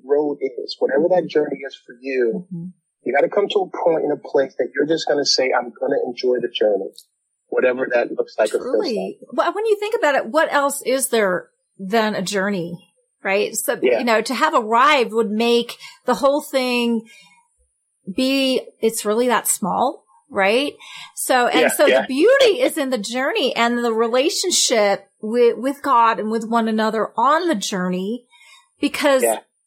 road 0.05 0.39
is, 0.41 0.77
whatever 0.79 1.09
that 1.11 1.27
journey 1.29 1.59
is 1.67 1.75
for 1.75 1.95
you, 2.01 2.47
mm-hmm. 2.53 2.67
you 3.05 3.13
got 3.13 3.23
to 3.23 3.29
come 3.29 3.49
to 3.49 3.59
a 3.61 3.85
point 3.85 4.05
in 4.05 4.11
a 4.11 4.17
place 4.17 4.55
that 4.59 4.69
you're 4.75 4.87
just 4.87 5.07
going 5.07 5.19
to 5.19 5.29
say, 5.29 5.51
I'm 5.57 5.73
going 5.79 5.93
to 5.93 5.99
enjoy 6.07 6.37
the 6.41 6.53
journey, 6.53 6.91
whatever 7.49 7.89
that 7.93 8.13
looks 8.13 8.35
like. 8.39 8.51
Truly. 8.51 9.19
Well, 9.33 9.53
when 9.53 9.67
you 9.67 9.77
think 9.79 9.95
about 9.97 10.15
it, 10.15 10.27
what 10.27 10.53
else 10.53 10.83
is 10.83 11.09
there 11.09 11.49
than 11.79 12.15
a 12.15 12.23
journey? 12.23 12.91
Right. 13.23 13.55
So, 13.57 13.79
yeah. 13.81 13.99
you 13.99 14.05
know, 14.05 14.21
to 14.21 14.35
have 14.35 14.55
arrived 14.55 15.13
would 15.13 15.31
make 15.31 15.77
the 16.05 16.15
whole 16.15 16.43
thing 16.43 17.09
be, 18.15 18.61
it's 18.81 19.05
really 19.05 19.29
that 19.29 19.49
small. 19.49 20.04
Right. 20.31 20.75
So, 21.15 21.47
and 21.47 21.61
yeah, 21.61 21.69
so 21.69 21.87
yeah. 21.87 22.01
the 22.01 22.07
beauty 22.09 22.61
is 22.61 22.77
in 22.77 22.91
the 22.91 22.99
journey 22.99 23.55
and 23.55 23.85
the 23.85 23.93
relationship 23.93 25.09
with, 25.21 25.59
with 25.59 25.83
God 25.83 26.19
and 26.19 26.31
with 26.31 26.49
one 26.49 26.67
another 26.67 27.13
on 27.17 27.47
the 27.47 27.55
journey 27.55 28.27
because 28.81 29.25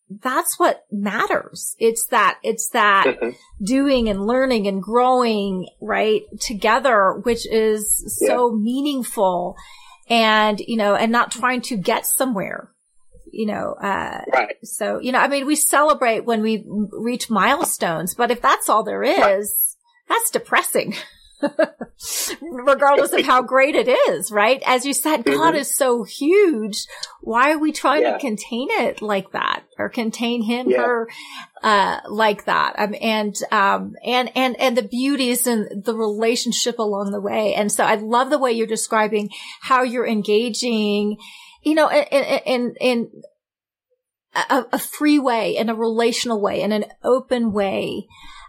that's 0.10 0.60
what 0.60 0.86
matters. 0.91 1.76
It's 1.80 2.08
that, 2.08 2.39
it's 2.43 2.70
that 2.70 3.06
mm-hmm. 3.08 3.30
doing 3.63 4.10
and 4.10 4.26
learning 4.26 4.67
and 4.67 4.82
growing, 4.82 5.67
right, 5.80 6.24
together, 6.41 7.13
which 7.24 7.46
is 7.48 8.17
yeah. 8.22 8.30
so 8.30 8.52
meaningful 8.52 9.56
and, 10.10 10.60
you 10.60 10.78
know, 10.78 10.96
and 10.96 11.12
not 11.12 11.32
trying 11.32 11.62
to 11.62 11.78
get 11.78 12.06
somewhere, 12.06 12.72
you 13.32 13.46
know, 13.46 13.74
uh, 13.82 14.22
right. 14.34 14.56
so, 14.63 15.00
you 15.00 15.12
know, 15.12 15.20
I 15.20 15.28
mean, 15.28 15.46
we 15.46 15.56
celebrate 15.56 16.26
when 16.26 16.41
we 16.41 16.63
reach 16.65 17.30
milestones, 17.30 18.15
but 18.15 18.32
if 18.32 18.41
that's 18.41 18.70
all 18.70 18.84
there 18.84 19.04
is, 19.04 19.20
right. 19.20 19.46
That's 20.08 20.32
depressing. 20.32 20.96
regardless 22.41 23.13
of 23.13 23.26
how 23.26 23.41
great 23.41 23.76
it 23.76 23.88
is, 23.88 24.32
right? 24.32 24.62
As 24.65 24.86
you 24.86 24.93
said, 24.93 25.24
mm-hmm. 25.24 25.38
God 25.38 25.56
is 25.56 25.74
so 25.74 26.04
huge. 26.04 26.86
Why 27.22 27.52
are 27.52 27.60
we 27.60 27.72
trying 27.72 28.02
yeah. 28.04 28.13
to 28.13 28.20
contain 28.20 28.67
it 28.72 29.02
like 29.02 29.32
that 29.32 29.63
or 29.78 29.89
contain 29.89 30.41
him 30.41 30.70
yeah. 30.70 30.82
or, 30.82 31.08
uh, 31.63 32.00
like 32.10 32.46
that? 32.46 32.80
Um, 32.80 32.96
and, 33.00 33.36
um, 33.52 33.96
and, 34.04 34.32
and, 34.36 34.60
and 34.60 34.78
the 34.78 34.84
beauty 34.84 35.30
is 35.30 35.46
in 35.46 35.84
the 35.86 35.96
relationship 35.96 36.80
along 36.80 37.12
the 37.12 37.22
way. 37.22 37.54
And 37.54 37.72
so 37.72 37.84
I 37.86 37.96
love 37.96 38.30
the 38.30 38.39
way 38.39 38.52
you're 38.52 38.67
describing 38.67 39.30
how 39.62 39.84
you're 39.84 40.08
engaging, 40.08 41.17
you 41.63 41.76
know, 41.76 41.89
in, 41.89 42.24
in, 42.46 42.76
in, 42.80 43.12
a, 44.50 44.65
a 44.74 44.80
free 44.80 45.17
way, 45.17 45.56
in 45.56 45.70
a 45.70 45.74
relational 45.74 46.39
way, 46.39 46.62
in 46.62 46.72
an 46.72 46.86
open 47.04 47.52
way 47.54 48.06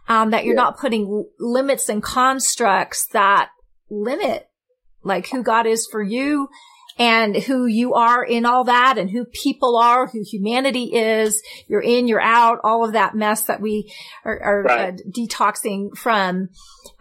um, 0.09 0.31
that 0.31 0.45
you're 0.45 0.55
yeah. 0.55 0.63
not 0.63 0.79
putting 0.79 1.27
limits 1.39 1.89
and 1.89 2.03
constructs 2.03 3.07
that 3.13 3.51
limit 3.91 4.49
like 5.03 5.29
who 5.29 5.43
God 5.43 5.67
is 5.67 5.87
for 5.91 6.03
you 6.03 6.49
and 6.99 7.37
who 7.37 7.67
you 7.67 7.95
are 7.95 8.25
in 8.25 8.45
all 8.45 8.65
that 8.65 8.99
and 8.99 9.11
who 9.11 9.25
people 9.25 9.77
are, 9.77 10.09
who 10.09 10.23
humanity 10.25 10.95
is. 10.95 11.41
You're 11.69 11.83
in, 11.83 12.09
you're 12.09 12.21
out, 12.21 12.59
all 12.65 12.85
of 12.85 12.95
that 12.95 13.15
mess 13.15 13.43
that 13.43 13.61
we 13.61 13.93
are, 14.25 14.41
are 14.43 14.63
right. 14.65 14.95
uh, 14.95 14.97
detoxing 15.17 15.97
from. 15.97 16.49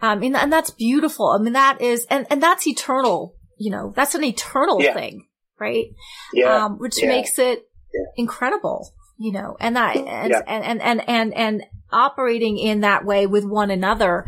Um, 0.00 0.22
and, 0.22 0.36
and, 0.36 0.52
that's 0.52 0.70
beautiful. 0.70 1.26
I 1.28 1.42
mean, 1.42 1.54
that 1.54 1.80
is, 1.80 2.06
and, 2.08 2.26
and 2.30 2.40
that's 2.40 2.66
eternal, 2.68 3.34
you 3.58 3.72
know, 3.72 3.92
that's 3.96 4.14
an 4.14 4.22
eternal 4.22 4.80
yeah. 4.80 4.94
thing, 4.94 5.26
right? 5.58 5.86
Yeah. 6.32 6.66
Um, 6.66 6.78
which 6.78 7.02
yeah. 7.02 7.08
makes 7.08 7.38
it 7.38 7.68
incredible 8.16 8.94
you 9.18 9.32
know, 9.32 9.56
and 9.58 9.74
that, 9.76 9.96
and, 9.96 10.08
and, 10.08 10.32
and, 10.46 10.80
and, 10.80 11.08
and, 11.08 11.34
and 11.34 11.62
operating 11.92 12.58
in 12.58 12.80
that 12.80 13.04
way 13.04 13.26
with 13.26 13.44
one 13.44 13.70
another, 13.70 14.24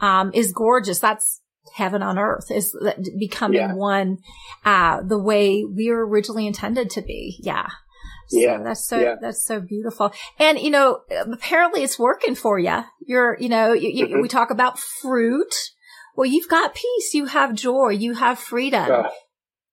um, 0.00 0.30
is 0.34 0.52
gorgeous. 0.52 0.98
That's 0.98 1.40
heaven 1.74 2.02
on 2.02 2.18
earth 2.18 2.50
is 2.50 2.76
becoming 3.18 3.58
yeah. 3.60 3.74
one, 3.74 4.18
uh, 4.64 5.02
the 5.02 5.18
way 5.18 5.64
we 5.64 5.90
were 5.90 6.06
originally 6.06 6.46
intended 6.46 6.88
to 6.90 7.02
be. 7.02 7.36
Yeah. 7.40 7.66
So 8.28 8.38
yeah. 8.38 8.58
That's 8.62 8.86
so, 8.86 8.98
yeah. 8.98 9.14
that's 9.20 9.44
so 9.44 9.60
beautiful. 9.60 10.12
And, 10.38 10.58
you 10.58 10.70
know, 10.70 11.00
apparently 11.32 11.82
it's 11.82 11.98
working 11.98 12.36
for 12.36 12.58
you. 12.58 12.84
You're, 13.06 13.36
you 13.40 13.48
know, 13.48 13.72
you, 13.72 13.90
you, 13.90 14.06
mm-hmm. 14.06 14.22
we 14.22 14.28
talk 14.28 14.50
about 14.50 14.78
fruit. 14.78 15.54
Well, 16.16 16.26
you've 16.26 16.48
got 16.48 16.74
peace. 16.74 17.12
You 17.12 17.26
have 17.26 17.54
joy. 17.54 17.90
You 17.90 18.14
have 18.14 18.38
freedom 18.38 18.90
uh, 18.90 19.08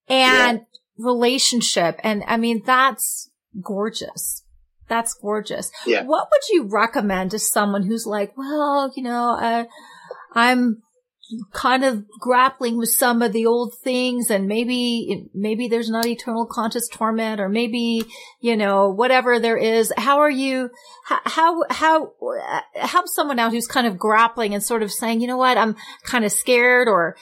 and 0.08 0.58
yeah. 0.58 0.64
relationship. 0.98 2.00
And 2.02 2.24
I 2.26 2.36
mean, 2.36 2.62
that's 2.66 3.30
gorgeous. 3.62 4.41
That's 4.92 5.14
gorgeous. 5.14 5.70
Yeah. 5.86 6.02
What 6.04 6.28
would 6.30 6.42
you 6.50 6.68
recommend 6.70 7.30
to 7.30 7.38
someone 7.38 7.82
who's 7.82 8.04
like, 8.04 8.36
well, 8.36 8.92
you 8.94 9.02
know, 9.02 9.38
uh, 9.40 9.64
I'm 10.34 10.82
kind 11.54 11.82
of 11.82 12.04
grappling 12.20 12.76
with 12.76 12.90
some 12.90 13.22
of 13.22 13.32
the 13.32 13.46
old 13.46 13.72
things 13.82 14.30
and 14.30 14.46
maybe, 14.46 15.30
maybe 15.32 15.66
there's 15.66 15.88
not 15.88 16.04
eternal 16.04 16.44
conscious 16.44 16.88
torment 16.88 17.40
or 17.40 17.48
maybe, 17.48 18.04
you 18.42 18.54
know, 18.54 18.90
whatever 18.90 19.40
there 19.40 19.56
is. 19.56 19.90
How 19.96 20.18
are 20.18 20.30
you, 20.30 20.68
how, 21.06 21.62
how, 21.70 22.04
uh, 22.04 22.60
help 22.74 23.08
someone 23.08 23.38
out 23.38 23.52
who's 23.52 23.66
kind 23.66 23.86
of 23.86 23.96
grappling 23.96 24.52
and 24.52 24.62
sort 24.62 24.82
of 24.82 24.92
saying, 24.92 25.22
you 25.22 25.26
know 25.26 25.38
what, 25.38 25.56
I'm 25.56 25.74
kind 26.04 26.26
of 26.26 26.32
scared 26.32 26.86
or 26.86 27.16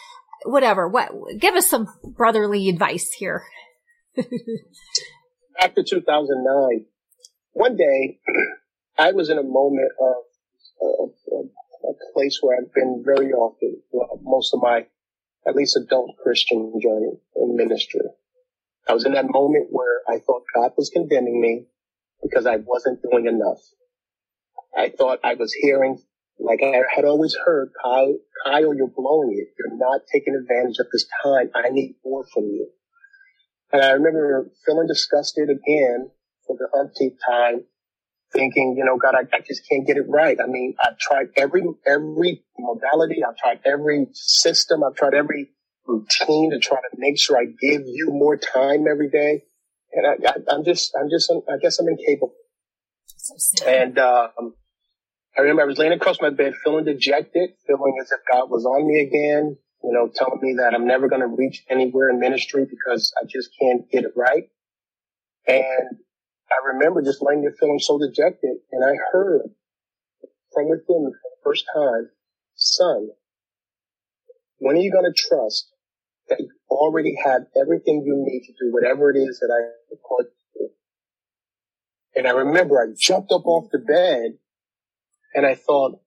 whatever. 0.44 0.88
What, 0.88 1.12
give 1.38 1.54
us 1.54 1.68
some 1.68 1.86
brotherly 2.02 2.68
advice 2.68 3.12
here. 3.16 3.44
Back 4.16 5.76
to 5.76 5.84
2009, 5.84 6.86
one 7.52 7.76
day 7.76 8.18
I 8.98 9.12
was 9.12 9.30
in 9.30 9.38
a 9.38 9.42
moment 9.42 9.92
of, 10.00 10.14
of, 10.82 11.10
of 11.32 11.44
a 11.84 12.12
place 12.12 12.38
where 12.42 12.58
I've 12.58 12.72
been 12.72 13.02
very 13.04 13.32
often, 13.32 13.80
most 14.22 14.54
of 14.54 14.60
my 14.62 14.86
at 15.46 15.56
least 15.56 15.76
adult 15.76 16.16
Christian 16.22 16.72
journey 16.82 17.12
in 17.36 17.56
ministry. 17.56 18.02
I 18.88 18.92
was 18.92 19.06
in 19.06 19.12
that 19.12 19.30
moment 19.30 19.68
where 19.70 20.00
I 20.08 20.18
thought 20.18 20.42
God 20.54 20.72
was 20.76 20.90
condemning 20.90 21.40
me 21.40 21.66
because 22.22 22.46
I 22.46 22.56
wasn't 22.56 23.00
doing 23.02 23.26
enough. 23.26 23.60
I 24.76 24.90
thought 24.90 25.20
I 25.24 25.34
was 25.34 25.52
hearing, 25.52 26.02
like 26.38 26.60
I 26.62 26.82
had 26.94 27.04
always 27.04 27.36
heard, 27.44 27.70
Kyle, 27.82 28.16
Kyle, 28.44 28.74
you're 28.74 28.92
blowing 28.94 29.32
it. 29.32 29.54
You're 29.58 29.76
not 29.76 30.02
taking 30.12 30.34
advantage 30.34 30.78
of 30.78 30.86
this 30.92 31.06
time. 31.22 31.50
I 31.54 31.70
need 31.70 31.96
more 32.04 32.26
from 32.32 32.44
you. 32.44 32.68
And 33.72 33.82
I 33.82 33.92
remember 33.92 34.50
feeling 34.66 34.86
disgusted 34.86 35.48
again 35.48 36.10
for 36.50 36.56
the 36.58 36.78
umpteenth 36.78 37.18
time, 37.28 37.64
thinking, 38.32 38.74
you 38.76 38.84
know, 38.84 38.96
God, 38.96 39.14
I, 39.14 39.36
I 39.36 39.40
just 39.46 39.62
can't 39.68 39.86
get 39.86 39.96
it 39.96 40.06
right. 40.08 40.36
I 40.42 40.46
mean, 40.46 40.74
I've 40.82 40.98
tried 40.98 41.28
every, 41.36 41.62
every 41.86 42.44
modality. 42.58 43.22
I've 43.26 43.36
tried 43.36 43.60
every 43.64 44.06
system. 44.12 44.82
I've 44.84 44.96
tried 44.96 45.14
every 45.14 45.50
routine 45.86 46.50
to 46.52 46.58
try 46.58 46.78
to 46.78 46.96
make 46.96 47.18
sure 47.18 47.36
I 47.36 47.44
give 47.44 47.82
you 47.86 48.08
more 48.10 48.36
time 48.36 48.86
every 48.90 49.10
day. 49.10 49.42
And 49.92 50.06
I, 50.06 50.30
I, 50.30 50.54
am 50.54 50.64
just, 50.64 50.92
I'm 50.98 51.10
just, 51.10 51.32
I 51.32 51.56
guess 51.60 51.78
I'm 51.80 51.88
incapable. 51.88 52.34
So 53.16 53.66
and, 53.66 53.98
um, 53.98 54.54
I 55.36 55.42
remember 55.42 55.62
I 55.62 55.66
was 55.66 55.78
laying 55.78 55.92
across 55.92 56.20
my 56.20 56.30
bed 56.30 56.54
feeling 56.64 56.84
dejected, 56.84 57.50
feeling 57.66 57.94
as 58.00 58.10
if 58.10 58.20
God 58.30 58.50
was 58.50 58.64
on 58.64 58.86
me 58.86 59.00
again, 59.00 59.56
you 59.82 59.92
know, 59.92 60.10
telling 60.14 60.40
me 60.40 60.56
that 60.58 60.74
I'm 60.74 60.86
never 60.86 61.08
going 61.08 61.22
to 61.22 61.28
reach 61.28 61.64
anywhere 61.68 62.10
in 62.10 62.18
ministry 62.18 62.66
because 62.68 63.12
I 63.20 63.26
just 63.26 63.50
can't 63.60 63.88
get 63.90 64.04
it 64.04 64.12
right. 64.16 64.48
And 65.46 65.98
I 66.50 66.72
remember 66.72 67.02
just 67.02 67.22
laying 67.22 67.42
there 67.42 67.54
feeling 67.58 67.78
so 67.78 67.98
dejected 67.98 68.56
and 68.72 68.84
I 68.84 68.94
heard 69.12 69.50
from 70.52 70.68
within 70.68 71.12
for 71.12 71.30
the 71.30 71.42
first 71.44 71.64
time, 71.74 72.10
son, 72.54 73.10
when 74.58 74.76
are 74.76 74.80
you 74.80 74.92
going 74.92 75.04
to 75.04 75.14
trust 75.14 75.72
that 76.28 76.40
you 76.40 76.50
already 76.68 77.16
have 77.24 77.42
everything 77.60 78.02
you 78.04 78.16
need 78.26 78.46
to 78.46 78.52
do 78.52 78.72
whatever 78.72 79.10
it 79.10 79.18
is 79.18 79.38
that 79.40 79.50
I 79.50 79.96
called 80.02 80.26
you 80.56 80.68
to? 80.68 82.18
And 82.18 82.26
I 82.26 82.32
remember 82.32 82.80
I 82.80 82.92
jumped 82.98 83.32
up 83.32 83.46
off 83.46 83.70
the 83.70 83.78
bed 83.78 84.38
and 85.34 85.46
I 85.46 85.54
thought, 85.54 86.00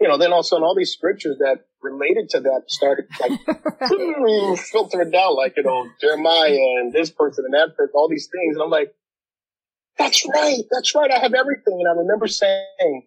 you 0.00 0.08
know, 0.08 0.18
then 0.18 0.32
all 0.32 0.40
of 0.40 0.44
a 0.44 0.48
sudden 0.48 0.64
all 0.64 0.74
these 0.74 0.92
scriptures 0.92 1.36
that 1.38 1.66
related 1.82 2.30
to 2.30 2.40
that 2.40 2.62
started 2.68 3.04
like 3.20 4.58
filtering 4.72 5.10
down, 5.10 5.36
like, 5.36 5.54
you 5.56 5.62
know, 5.62 5.86
Jeremiah 6.00 6.56
and 6.80 6.92
this 6.92 7.10
person 7.10 7.44
and 7.44 7.54
that 7.54 7.76
person, 7.76 7.92
all 7.94 8.08
these 8.08 8.28
things. 8.32 8.56
And 8.56 8.62
I'm 8.62 8.70
like, 8.70 8.94
that's 9.98 10.26
right. 10.28 10.62
That's 10.70 10.94
right. 10.94 11.10
I 11.10 11.18
have 11.18 11.34
everything. 11.34 11.78
And 11.80 11.88
I 11.88 11.92
remember 11.92 12.26
saying, 12.26 13.06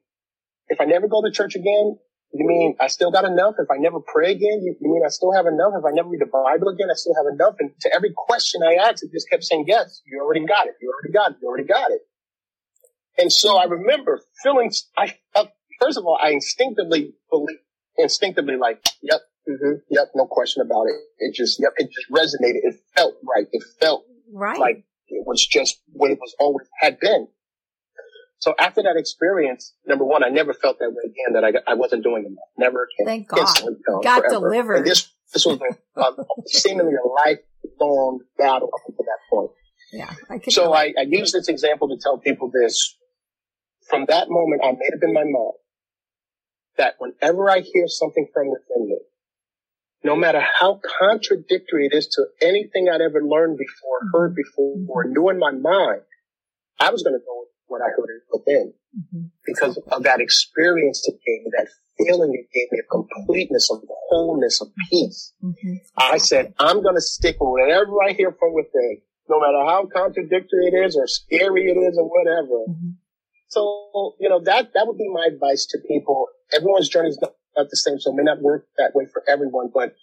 if 0.68 0.80
I 0.82 0.86
never 0.86 1.08
go 1.08 1.22
to 1.22 1.32
church 1.32 1.56
again, 1.56 1.98
you 2.34 2.46
mean 2.46 2.76
I 2.80 2.88
still 2.88 3.12
got 3.12 3.24
enough? 3.24 3.56
If 3.60 3.70
I 3.72 3.78
never 3.78 4.00
pray 4.00 4.32
again, 4.32 4.62
you, 4.64 4.76
mean 4.82 5.02
I 5.06 5.10
still 5.10 5.32
have 5.32 5.46
enough? 5.46 5.74
If 5.78 5.86
I 5.86 5.92
never 5.92 6.10
read 6.10 6.22
the 6.22 6.26
Bible 6.26 6.68
again, 6.70 6.88
I 6.92 6.96
still 6.96 7.16
have 7.16 7.32
enough? 7.32 7.56
And 7.60 7.72
to 7.82 7.96
every 7.96 8.12
question 8.16 8.62
I 8.64 8.76
asked, 8.76 9.04
it 9.04 9.12
just 9.12 9.30
kept 9.30 9.44
saying, 9.44 9.66
yes, 9.68 10.02
you 10.06 10.20
already 10.22 10.46
got 10.46 10.68
it. 10.68 10.76
You 10.82 10.92
already 10.92 11.14
got 11.14 11.32
it. 11.32 11.38
You 11.42 11.48
already 11.48 11.68
got 11.68 11.92
it. 11.92 12.02
And 13.18 13.32
so 13.32 13.58
I 13.58 13.66
remember 13.66 14.22
feeling, 14.44 14.72
I, 14.98 15.16
uh, 15.34 15.46
first 15.80 15.98
of 15.98 16.06
all, 16.06 16.20
I 16.22 16.32
instinctively 16.32 17.14
believe, 17.32 17.60
instinctively 17.98 18.58
like, 18.58 18.84
yep, 19.02 19.22
mm-hmm, 19.48 19.80
yep, 19.90 20.12
no 20.16 20.26
question 20.26 20.62
about 20.62 20.88
it. 20.88 20.96
It 21.20 21.34
just, 21.34 21.62
yep, 21.62 21.72
it 21.78 21.90
just 21.90 22.12
resonated. 22.12 22.60
It 22.64 22.76
felt 22.98 23.16
right. 23.24 23.48
It 23.52 23.64
felt 23.80 24.04
right. 24.34 24.60
like 24.60 24.84
it 25.08 25.26
was 25.26 25.46
just 25.46 25.82
what 25.94 26.12
it 26.12 26.20
was 26.20 26.36
always 26.40 26.68
had 26.80 27.00
been. 27.00 27.28
So 28.40 28.54
after 28.60 28.84
that 28.84 28.96
experience, 28.98 29.74
number 29.88 30.06
one, 30.06 30.24
I 30.24 30.30
never 30.30 30.54
felt 30.54 30.78
that 30.80 30.90
way 30.90 31.04
again, 31.06 31.34
that 31.34 31.44
I, 31.44 31.72
I 31.72 31.76
wasn't 31.76 32.04
doing 32.04 32.26
enough. 32.26 32.50
Never 32.58 32.84
again. 32.84 33.06
Thank 33.06 33.28
God. 33.30 33.40
Instantly, 33.40 33.78
Got 34.04 34.20
forever. 34.20 34.30
delivered. 34.30 34.76
And 34.78 34.86
this, 34.86 35.10
this 35.34 35.46
was 35.46 35.60
a, 35.96 36.00
a, 36.00 36.14
seemingly 36.46 36.94
a 36.94 37.08
lifelong 37.08 38.20
battle 38.38 38.70
up 38.74 38.82
until 38.88 39.06
that 39.06 39.20
point. 39.32 39.52
Yeah. 39.92 40.14
I 40.30 40.40
so 40.50 40.74
I, 40.74 40.94
I 40.98 41.04
use 41.08 41.32
this 41.32 41.48
example 41.48 41.88
to 41.90 41.98
tell 42.02 42.18
people 42.18 42.52
this 42.54 42.98
from 43.90 44.06
that 44.10 44.30
moment, 44.30 44.62
I 44.64 44.72
made 44.72 44.94
up 44.96 45.04
in 45.04 45.14
my 45.14 45.24
mind 45.24 45.54
that 46.78 46.96
whenever 47.00 47.50
I 47.50 47.60
hear 47.60 47.88
something 47.88 48.28
from 48.34 48.50
within 48.50 48.90
me, 48.90 49.00
no 50.06 50.16
matter 50.16 50.40
how 50.40 50.80
contradictory 51.00 51.88
it 51.88 51.96
is 51.96 52.08
to 52.08 52.26
anything 52.42 52.88
I'd 52.88 53.02
ever 53.02 53.22
learned 53.24 53.58
before, 53.58 54.00
mm-hmm. 54.00 54.18
heard 54.18 54.36
before, 54.36 54.76
or 54.88 55.06
knew 55.06 55.30
in 55.30 55.40
my 55.40 55.52
mind, 55.52 56.02
I 56.80 56.92
was 56.92 57.02
going 57.02 57.16
to 57.16 57.26
go 57.26 57.40
with 57.40 57.50
what 57.68 57.82
I 57.82 57.90
heard 57.90 58.22
within 58.32 58.74
mm-hmm. 58.96 59.26
because 59.46 59.78
of 59.92 60.04
that 60.04 60.22
experience 60.22 61.04
it 61.08 61.18
gave 61.26 61.44
me, 61.44 61.52
that 61.58 61.68
feeling 61.98 62.34
it 62.34 62.48
gave 62.54 62.72
me 62.72 62.80
of 62.80 63.08
completeness, 63.10 63.70
of 63.72 63.82
wholeness, 64.10 64.62
of 64.62 64.68
peace. 64.90 65.34
Mm-hmm. 65.44 65.76
I 65.98 66.18
said, 66.18 66.54
I'm 66.60 66.84
going 66.84 66.96
to 66.96 67.02
stick 67.02 67.38
with 67.40 67.50
whatever 67.50 68.04
I 68.08 68.14
hear 68.14 68.32
from 68.32 68.54
within, 68.54 69.02
no 69.28 69.40
matter 69.40 69.66
how 69.66 69.88
contradictory 69.92 70.68
it 70.68 70.86
is 70.86 70.96
or 70.96 71.08
scary 71.08 71.72
it 71.72 71.80
is 71.80 71.98
or 71.98 72.08
whatever. 72.08 72.70
Mm-hmm. 72.70 72.90
So, 73.48 74.16
you 74.20 74.30
know, 74.30 74.42
that, 74.44 74.74
that 74.74 74.86
would 74.86 74.98
be 74.98 75.10
my 75.10 75.28
advice 75.34 75.66
to 75.72 75.80
people. 75.88 76.28
Everyone's 76.54 76.90
journey 76.90 77.10
is 77.10 77.20
not, 77.22 77.34
not 77.58 77.68
the 77.70 77.78
same, 77.78 78.00
so 78.00 78.12
it 78.12 78.16
may 78.16 78.24
not 78.24 78.42
work 78.42 78.68
that 78.78 78.92
way 78.94 79.06
for 79.12 79.24
everyone, 79.28 79.70
but 79.74 79.96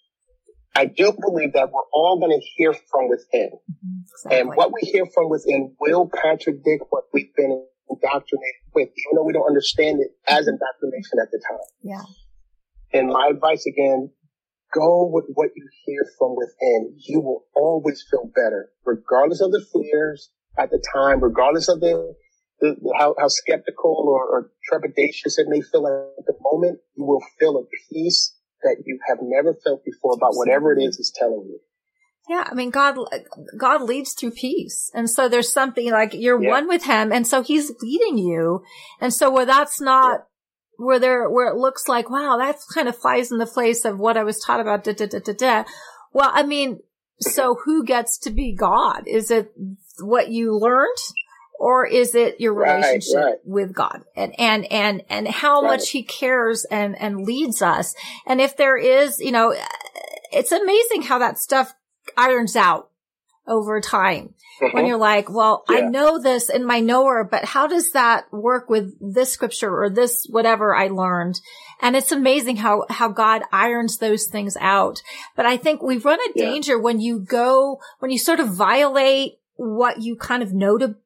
I 0.74 0.86
do 0.86 1.12
believe 1.12 1.52
that 1.52 1.70
we're 1.70 1.90
all 1.92 2.18
going 2.18 2.32
to 2.32 2.44
hear 2.56 2.72
from 2.72 3.08
within. 3.08 3.50
Exactly. 4.12 4.40
And 4.40 4.48
what 4.56 4.72
we 4.72 4.80
hear 4.88 5.04
from 5.12 5.28
within 5.28 5.74
will 5.78 6.08
contradict 6.08 6.84
what 6.88 7.04
we've 7.12 7.34
been 7.36 7.66
indoctrinated 7.90 8.62
with, 8.74 8.88
even 8.88 9.16
though 9.16 9.24
we 9.24 9.34
don't 9.34 9.46
understand 9.46 10.00
it 10.00 10.12
as 10.26 10.46
mm-hmm. 10.46 10.56
indoctrination 10.56 11.18
at 11.20 11.30
the 11.30 11.40
time. 11.46 11.68
Yeah. 11.82 12.98
And 12.98 13.08
my 13.08 13.28
advice 13.30 13.66
again, 13.66 14.10
go 14.72 15.10
with 15.12 15.26
what 15.34 15.50
you 15.54 15.68
hear 15.84 16.00
from 16.18 16.36
within. 16.36 16.94
You 16.96 17.20
will 17.20 17.44
always 17.54 18.04
feel 18.10 18.30
better, 18.34 18.70
regardless 18.84 19.42
of 19.42 19.52
the 19.52 19.64
fears 19.72 20.30
at 20.58 20.70
the 20.70 20.82
time, 20.94 21.22
regardless 21.22 21.68
of 21.68 21.80
the 21.80 22.14
how, 22.98 23.14
how 23.18 23.28
skeptical 23.28 24.06
or, 24.08 24.24
or 24.24 24.50
trepidatious 24.70 25.38
it 25.38 25.46
may 25.48 25.60
feel 25.60 25.86
at 26.18 26.26
the 26.26 26.34
moment, 26.40 26.80
you 26.96 27.04
will 27.04 27.22
feel 27.38 27.56
a 27.56 27.64
peace 27.90 28.34
that 28.62 28.82
you 28.84 28.98
have 29.08 29.18
never 29.22 29.54
felt 29.64 29.84
before 29.84 30.14
about 30.14 30.34
whatever 30.34 30.72
it 30.72 30.82
is 30.82 30.98
it's 30.98 31.10
telling 31.10 31.46
you. 31.48 31.60
Yeah, 32.28 32.46
I 32.48 32.54
mean, 32.54 32.70
God, 32.70 32.96
God 33.58 33.82
leads 33.82 34.12
through 34.12 34.30
peace. 34.32 34.90
And 34.94 35.10
so 35.10 35.28
there's 35.28 35.52
something 35.52 35.90
like 35.90 36.14
you're 36.14 36.40
yeah. 36.40 36.50
one 36.50 36.68
with 36.68 36.84
him. 36.84 37.12
And 37.12 37.26
so 37.26 37.42
he's 37.42 37.72
leading 37.82 38.16
you. 38.16 38.62
And 39.00 39.12
so 39.12 39.30
where 39.30 39.44
that's 39.44 39.80
not, 39.80 40.20
yeah. 40.20 40.86
where 40.86 40.98
there, 41.00 41.28
where 41.28 41.48
it 41.48 41.56
looks 41.56 41.88
like, 41.88 42.08
wow, 42.08 42.36
that 42.38 42.56
kind 42.72 42.88
of 42.88 42.96
flies 42.96 43.32
in 43.32 43.38
the 43.38 43.46
face 43.46 43.84
of 43.84 43.98
what 43.98 44.16
I 44.16 44.22
was 44.22 44.40
taught 44.40 44.60
about. 44.60 44.84
Da, 44.84 44.92
da, 44.92 45.06
da, 45.06 45.18
da, 45.18 45.32
da. 45.32 45.64
Well, 46.12 46.30
I 46.32 46.44
mean, 46.44 46.78
so 47.18 47.56
who 47.64 47.84
gets 47.84 48.18
to 48.18 48.30
be 48.30 48.54
God? 48.54 49.02
Is 49.06 49.30
it 49.30 49.52
what 50.00 50.30
you 50.30 50.56
learned? 50.56 50.96
Or 51.62 51.86
is 51.86 52.16
it 52.16 52.40
your 52.40 52.54
relationship 52.54 53.14
right, 53.14 53.24
right. 53.24 53.38
with 53.44 53.72
God 53.72 54.02
and, 54.16 54.34
and, 54.36 54.64
and, 54.72 55.04
and 55.08 55.28
how 55.28 55.62
right. 55.62 55.68
much 55.68 55.90
he 55.90 56.02
cares 56.02 56.64
and, 56.64 57.00
and 57.00 57.24
leads 57.24 57.62
us? 57.62 57.94
And 58.26 58.40
if 58.40 58.56
there 58.56 58.76
is, 58.76 59.20
you 59.20 59.30
know, 59.30 59.54
it's 60.32 60.50
amazing 60.50 61.02
how 61.02 61.20
that 61.20 61.38
stuff 61.38 61.72
irons 62.16 62.56
out 62.56 62.90
over 63.46 63.80
time 63.80 64.34
mm-hmm. 64.60 64.76
when 64.76 64.86
you're 64.86 64.98
like, 64.98 65.30
well, 65.30 65.62
yeah. 65.70 65.76
I 65.76 65.80
know 65.82 66.20
this 66.20 66.50
in 66.50 66.64
my 66.64 66.80
knower, 66.80 67.22
but 67.22 67.44
how 67.44 67.68
does 67.68 67.92
that 67.92 68.24
work 68.32 68.68
with 68.68 68.96
this 69.00 69.32
scripture 69.32 69.70
or 69.84 69.88
this 69.88 70.26
whatever 70.28 70.74
I 70.74 70.88
learned? 70.88 71.40
And 71.80 71.94
it's 71.94 72.10
amazing 72.10 72.56
how, 72.56 72.86
how 72.90 73.06
God 73.06 73.42
irons 73.52 73.98
those 73.98 74.26
things 74.26 74.56
out. 74.60 75.00
But 75.36 75.46
I 75.46 75.58
think 75.58 75.80
we 75.80 75.98
run 75.98 76.18
a 76.28 76.36
danger 76.36 76.74
yeah. 76.74 76.82
when 76.82 77.00
you 77.00 77.20
go, 77.20 77.78
when 78.00 78.10
you 78.10 78.18
sort 78.18 78.40
of 78.40 78.52
violate 78.52 79.34
what 79.54 80.02
you 80.02 80.16
kind 80.16 80.42
of 80.42 80.52
know 80.52 80.76
to 80.76 80.96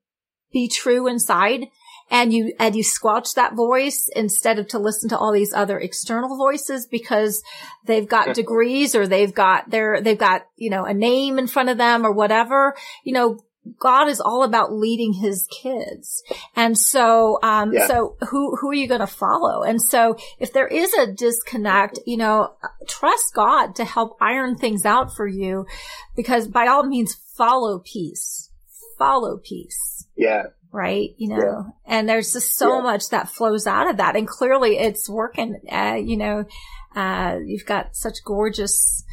be 0.56 0.68
true 0.68 1.06
inside 1.06 1.66
and 2.10 2.32
you 2.32 2.54
and 2.58 2.74
you 2.74 2.82
squelch 2.82 3.34
that 3.34 3.54
voice 3.54 4.08
instead 4.16 4.58
of 4.58 4.66
to 4.68 4.78
listen 4.78 5.10
to 5.10 5.18
all 5.18 5.32
these 5.32 5.52
other 5.52 5.78
external 5.78 6.34
voices 6.38 6.86
because 6.86 7.42
they've 7.84 8.08
got 8.08 8.34
degrees 8.34 8.94
or 8.94 9.06
they've 9.06 9.34
got 9.34 9.68
their 9.68 10.00
they've 10.00 10.16
got 10.16 10.46
you 10.56 10.70
know 10.70 10.84
a 10.84 10.94
name 10.94 11.38
in 11.38 11.46
front 11.46 11.68
of 11.68 11.76
them 11.76 12.06
or 12.06 12.12
whatever 12.12 12.74
you 13.04 13.12
know 13.12 13.38
God 13.80 14.08
is 14.08 14.20
all 14.20 14.44
about 14.44 14.72
leading 14.72 15.12
his 15.12 15.48
kids. 15.48 16.22
And 16.54 16.78
so, 16.78 17.40
um, 17.42 17.72
yeah. 17.72 17.88
so 17.88 18.16
who, 18.30 18.54
who 18.54 18.70
are 18.70 18.74
you 18.74 18.86
going 18.86 19.00
to 19.00 19.08
follow? 19.08 19.64
And 19.64 19.82
so 19.82 20.16
if 20.38 20.52
there 20.52 20.68
is 20.68 20.94
a 20.94 21.12
disconnect, 21.12 21.98
you 22.06 22.16
know, 22.16 22.54
trust 22.86 23.34
God 23.34 23.74
to 23.74 23.84
help 23.84 24.18
iron 24.20 24.56
things 24.56 24.84
out 24.84 25.16
for 25.16 25.26
you 25.26 25.66
because 26.14 26.46
by 26.46 26.68
all 26.68 26.86
means 26.86 27.16
follow 27.36 27.80
peace, 27.80 28.50
follow 28.96 29.36
peace. 29.36 29.95
Yeah. 30.16 30.44
Right. 30.72 31.14
You 31.16 31.28
know, 31.28 31.38
yeah. 31.38 31.62
and 31.86 32.08
there's 32.08 32.32
just 32.32 32.56
so 32.56 32.76
yeah. 32.76 32.82
much 32.82 33.10
that 33.10 33.28
flows 33.28 33.66
out 33.66 33.88
of 33.88 33.96
that. 33.98 34.16
And 34.16 34.26
clearly 34.26 34.76
it's 34.78 35.08
working. 35.08 35.60
Uh, 35.70 35.98
you 36.02 36.16
know, 36.16 36.44
uh, 36.94 37.38
you've 37.44 37.66
got 37.66 37.96
such 37.96 38.24
gorgeous, 38.24 39.04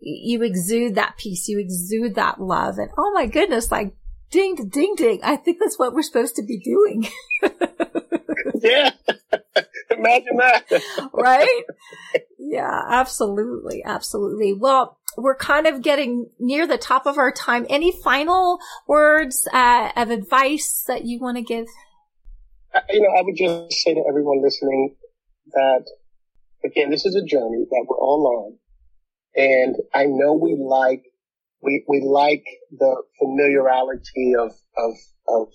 you 0.00 0.42
exude 0.42 0.94
that 0.94 1.16
peace. 1.18 1.48
You 1.48 1.58
exude 1.58 2.14
that 2.14 2.40
love. 2.40 2.78
And 2.78 2.90
oh 2.96 3.12
my 3.12 3.26
goodness, 3.26 3.70
like 3.70 3.94
ding, 4.30 4.68
ding, 4.68 4.94
ding. 4.96 5.20
I 5.22 5.36
think 5.36 5.58
that's 5.60 5.78
what 5.78 5.94
we're 5.94 6.02
supposed 6.02 6.36
to 6.36 6.42
be 6.42 6.58
doing. 6.58 7.06
yeah. 8.62 8.90
Imagine 9.90 10.36
that. 10.36 10.82
right? 11.12 11.62
Yeah, 12.38 12.82
absolutely. 12.88 13.82
Absolutely. 13.84 14.52
Well, 14.52 14.98
we're 15.16 15.36
kind 15.36 15.66
of 15.66 15.82
getting 15.82 16.30
near 16.38 16.66
the 16.66 16.78
top 16.78 17.06
of 17.06 17.18
our 17.18 17.32
time. 17.32 17.66
Any 17.68 17.92
final 18.02 18.58
words 18.86 19.46
uh, 19.52 19.90
of 19.96 20.10
advice 20.10 20.84
that 20.86 21.04
you 21.04 21.18
want 21.20 21.36
to 21.36 21.42
give? 21.42 21.66
you 22.90 23.00
know, 23.00 23.08
I 23.16 23.22
would 23.22 23.36
just 23.36 23.72
say 23.84 23.94
to 23.94 24.02
everyone 24.08 24.42
listening 24.42 24.96
that 25.52 25.84
again, 26.64 26.90
this 26.90 27.04
is 27.04 27.14
a 27.14 27.24
journey 27.24 27.64
that 27.70 27.86
we're 27.88 27.98
all 27.98 28.26
on. 28.26 28.58
And 29.36 29.76
I 29.92 30.06
know 30.06 30.32
we 30.32 30.56
like, 30.58 31.02
we, 31.62 31.84
we 31.88 32.02
like 32.04 32.44
the 32.70 33.02
familiarity 33.18 34.32
of, 34.38 34.50
of, 34.76 34.94
of, 35.28 35.48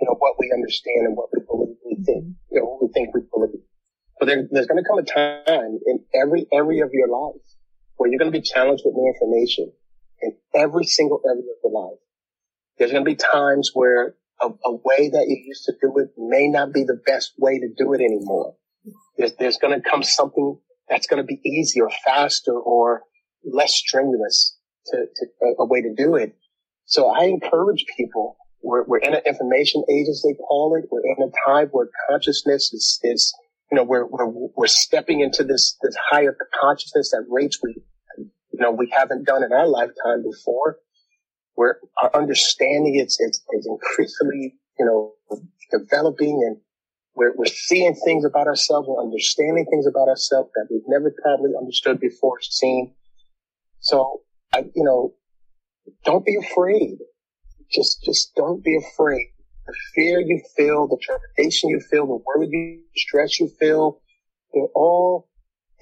you 0.00 0.06
know, 0.06 0.16
what 0.18 0.34
we 0.38 0.52
understand 0.54 1.06
and 1.06 1.16
what 1.16 1.28
we 1.32 1.40
believe 1.46 1.76
we 1.84 2.04
think, 2.04 2.36
you 2.50 2.60
know, 2.60 2.66
what 2.66 2.82
we 2.82 2.88
think 2.92 3.14
we 3.14 3.20
believe. 3.32 3.62
But 4.18 4.26
there, 4.26 4.48
there's 4.50 4.66
going 4.66 4.82
to 4.82 4.88
come 4.88 4.98
a 4.98 5.02
time 5.02 5.78
in 5.86 6.00
every 6.14 6.46
area 6.52 6.84
of 6.84 6.90
your 6.92 7.08
life 7.08 7.40
where 8.00 8.08
you're 8.10 8.18
going 8.18 8.32
to 8.32 8.38
be 8.38 8.42
challenged 8.42 8.82
with 8.86 8.94
new 8.96 9.12
information 9.14 9.70
in 10.22 10.32
every 10.54 10.84
single 10.84 11.20
area 11.26 11.40
of 11.40 11.44
your 11.62 11.70
life. 11.70 11.98
There's 12.78 12.92
going 12.92 13.04
to 13.04 13.10
be 13.10 13.14
times 13.14 13.72
where 13.74 14.14
a, 14.40 14.46
a 14.46 14.72
way 14.72 15.10
that 15.10 15.26
you 15.28 15.36
used 15.44 15.64
to 15.66 15.74
do 15.82 15.92
it 15.98 16.08
may 16.16 16.48
not 16.48 16.72
be 16.72 16.84
the 16.84 16.98
best 17.06 17.34
way 17.36 17.58
to 17.58 17.68
do 17.76 17.92
it 17.92 18.00
anymore. 18.00 18.54
There's, 19.18 19.34
there's 19.34 19.58
going 19.58 19.78
to 19.78 19.86
come 19.86 20.02
something 20.02 20.58
that's 20.88 21.08
going 21.08 21.22
to 21.22 21.26
be 21.26 21.40
easier, 21.46 21.88
faster, 22.06 22.54
or 22.58 23.02
less 23.44 23.74
strenuous 23.74 24.56
to, 24.86 24.96
to 24.96 25.26
a, 25.42 25.62
a, 25.64 25.66
way 25.66 25.82
to 25.82 25.94
do 25.94 26.14
it. 26.14 26.34
So 26.86 27.10
I 27.10 27.24
encourage 27.24 27.84
people. 27.98 28.38
We're, 28.62 28.84
we're 28.84 29.00
in 29.00 29.12
an 29.12 29.20
information 29.26 29.84
age, 29.90 30.06
as 30.08 30.24
they 30.26 30.32
call 30.32 30.74
it. 30.74 30.88
We're 30.90 31.02
in 31.04 31.22
a 31.22 31.30
time 31.46 31.68
where 31.72 31.88
consciousness 32.08 32.72
is, 32.72 32.98
is 33.02 33.34
you 33.70 33.76
know, 33.76 33.84
we're, 33.84 34.06
we're, 34.06 34.26
we're 34.56 34.66
stepping 34.66 35.20
into 35.20 35.44
this, 35.44 35.76
this 35.82 35.94
higher 36.10 36.34
consciousness 36.58 37.12
at 37.14 37.24
rates 37.28 37.58
we, 37.62 37.76
you 38.52 38.60
know, 38.60 38.70
we 38.70 38.92
haven't 38.96 39.26
done 39.26 39.42
in 39.42 39.52
our 39.52 39.66
lifetime 39.66 40.22
before. 40.22 40.78
Where 41.54 41.78
our 42.00 42.10
understanding 42.14 42.94
is, 42.96 43.18
is 43.20 43.42
increasingly, 43.66 44.54
you 44.78 44.86
know, 44.86 45.12
developing 45.70 46.40
and 46.46 46.56
we're, 47.14 47.34
we're 47.36 47.46
seeing 47.46 47.94
things 47.94 48.24
about 48.24 48.46
ourselves. 48.46 48.88
We're 48.88 49.02
understanding 49.02 49.66
things 49.68 49.86
about 49.86 50.08
ourselves 50.08 50.50
that 50.54 50.68
we've 50.70 50.82
never 50.86 51.12
probably 51.22 51.50
understood 51.58 52.00
before, 52.00 52.38
seen. 52.40 52.94
So 53.80 54.22
I, 54.54 54.60
you 54.74 54.84
know, 54.84 55.14
don't 56.04 56.24
be 56.24 56.36
afraid. 56.36 56.98
Just, 57.70 58.02
just 58.04 58.34
don't 58.36 58.64
be 58.64 58.76
afraid. 58.76 59.26
The 59.66 59.74
fear 59.94 60.20
you 60.20 60.40
feel, 60.56 60.88
the 60.88 60.98
trepidation 61.02 61.68
you 61.70 61.80
feel, 61.90 62.06
the 62.06 62.18
worry 62.24 62.48
you, 62.50 62.80
stress 62.96 63.38
you 63.38 63.50
feel, 63.60 64.00
they're 64.52 64.64
all 64.74 65.28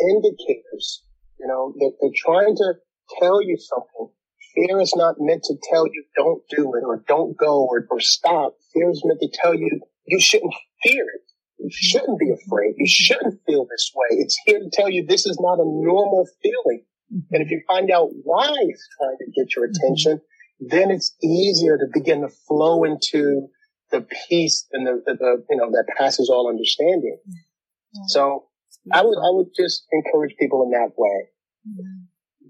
indicators. 0.00 1.04
You 1.38 1.46
know, 1.46 1.74
they're, 1.78 1.90
they're 2.00 2.16
trying 2.16 2.56
to 2.56 2.74
tell 3.20 3.42
you 3.42 3.56
something. 3.58 4.14
Fear 4.54 4.80
is 4.80 4.94
not 4.96 5.16
meant 5.18 5.44
to 5.44 5.54
tell 5.70 5.86
you 5.86 6.04
don't 6.16 6.42
do 6.50 6.74
it 6.74 6.84
or 6.84 7.04
don't 7.06 7.36
go 7.36 7.64
or, 7.64 7.86
or 7.90 8.00
stop. 8.00 8.54
Fear 8.74 8.90
is 8.90 9.02
meant 9.04 9.20
to 9.20 9.28
tell 9.32 9.54
you 9.54 9.80
you 10.06 10.20
shouldn't 10.20 10.54
fear 10.82 11.04
it. 11.04 11.22
You 11.58 11.70
shouldn't 11.70 12.18
be 12.18 12.30
afraid. 12.30 12.74
You 12.76 12.86
shouldn't 12.88 13.40
feel 13.46 13.66
this 13.70 13.92
way. 13.94 14.18
It's 14.18 14.38
here 14.46 14.58
to 14.58 14.70
tell 14.72 14.88
you 14.88 15.04
this 15.06 15.26
is 15.26 15.38
not 15.40 15.58
a 15.58 15.64
normal 15.64 16.26
feeling. 16.42 16.84
Mm-hmm. 17.12 17.34
And 17.34 17.42
if 17.42 17.50
you 17.50 17.62
find 17.68 17.90
out 17.90 18.08
why 18.22 18.48
it's 18.48 18.88
trying 18.98 19.16
to 19.18 19.30
get 19.36 19.54
your 19.54 19.66
attention, 19.66 20.20
then 20.60 20.90
it's 20.90 21.14
easier 21.22 21.76
to 21.76 21.86
begin 21.92 22.22
to 22.22 22.28
flow 22.28 22.84
into 22.84 23.48
the 23.90 24.06
peace 24.28 24.66
and 24.72 24.86
the, 24.86 25.02
the, 25.04 25.14
the 25.14 25.44
you 25.50 25.56
know, 25.56 25.70
that 25.70 25.86
passes 25.96 26.30
all 26.30 26.48
understanding. 26.48 27.18
Mm-hmm. 27.28 28.02
So 28.08 28.47
I 28.92 29.02
would, 29.02 29.18
I 29.18 29.30
would 29.30 29.48
just 29.56 29.86
encourage 29.92 30.34
people 30.38 30.62
in 30.64 30.70
that 30.70 30.92
way. 30.96 31.28
Mm-hmm. 31.68 32.04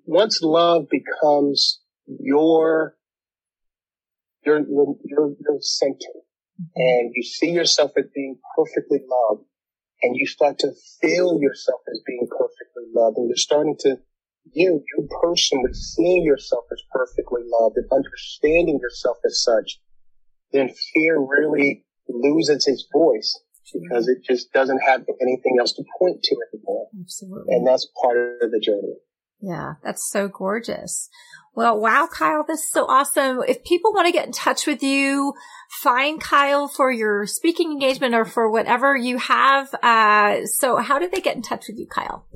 Once 0.06 0.40
love 0.42 0.86
becomes 0.90 1.80
your, 2.06 2.96
your, 4.44 4.60
your, 4.60 4.94
your, 5.04 5.34
your 5.40 5.58
center, 5.60 6.14
and 6.74 7.12
you 7.14 7.22
see 7.22 7.50
yourself 7.50 7.92
as 7.96 8.06
being 8.14 8.38
perfectly 8.56 8.98
loved 9.08 9.44
and 10.02 10.16
you 10.16 10.26
start 10.26 10.58
to 10.60 10.72
feel 11.00 11.38
yourself 11.40 11.80
as 11.92 12.00
being 12.06 12.26
perfectly 12.30 12.84
loved 12.94 13.16
and 13.16 13.28
you're 13.28 13.36
starting 13.36 13.76
to 13.80 13.96
you, 14.52 14.82
you 14.96 15.08
person 15.22 15.58
personally 15.60 15.74
seeing 15.74 16.24
yourself 16.24 16.64
as 16.72 16.82
perfectly 16.90 17.42
loved 17.44 17.76
and 17.76 17.86
understanding 17.92 18.78
yourself 18.80 19.18
as 19.26 19.42
such, 19.42 19.80
then 20.52 20.70
fear 20.94 21.18
really 21.18 21.84
loses 22.08 22.66
its 22.66 22.86
voice 22.92 23.38
because 23.72 24.08
it 24.08 24.18
just 24.24 24.52
doesn't 24.52 24.80
have 24.86 25.04
anything 25.20 25.56
else 25.58 25.72
to 25.74 25.84
point 25.98 26.22
to 26.22 26.36
anymore. 26.52 26.88
Absolutely. 27.00 27.54
And 27.54 27.66
that's 27.66 27.86
part 28.02 28.16
of 28.42 28.50
the 28.50 28.60
journey. 28.60 28.96
Yeah, 29.40 29.74
that's 29.84 30.10
so 30.10 30.28
gorgeous. 30.28 31.08
Well, 31.54 31.80
wow, 31.80 32.08
Kyle, 32.12 32.44
this 32.46 32.60
is 32.60 32.70
so 32.70 32.86
awesome. 32.86 33.40
If 33.46 33.64
people 33.64 33.92
want 33.92 34.06
to 34.06 34.12
get 34.12 34.26
in 34.26 34.32
touch 34.32 34.66
with 34.66 34.82
you, 34.82 35.34
find 35.82 36.20
Kyle 36.20 36.68
for 36.68 36.90
your 36.92 37.26
speaking 37.26 37.72
engagement 37.72 38.14
or 38.14 38.24
for 38.24 38.50
whatever 38.50 38.96
you 38.96 39.18
have. 39.18 39.72
Uh, 39.82 40.46
so 40.46 40.76
how 40.76 40.98
do 40.98 41.08
they 41.08 41.20
get 41.20 41.36
in 41.36 41.42
touch 41.42 41.66
with 41.68 41.78
you, 41.78 41.86
Kyle? 41.86 42.26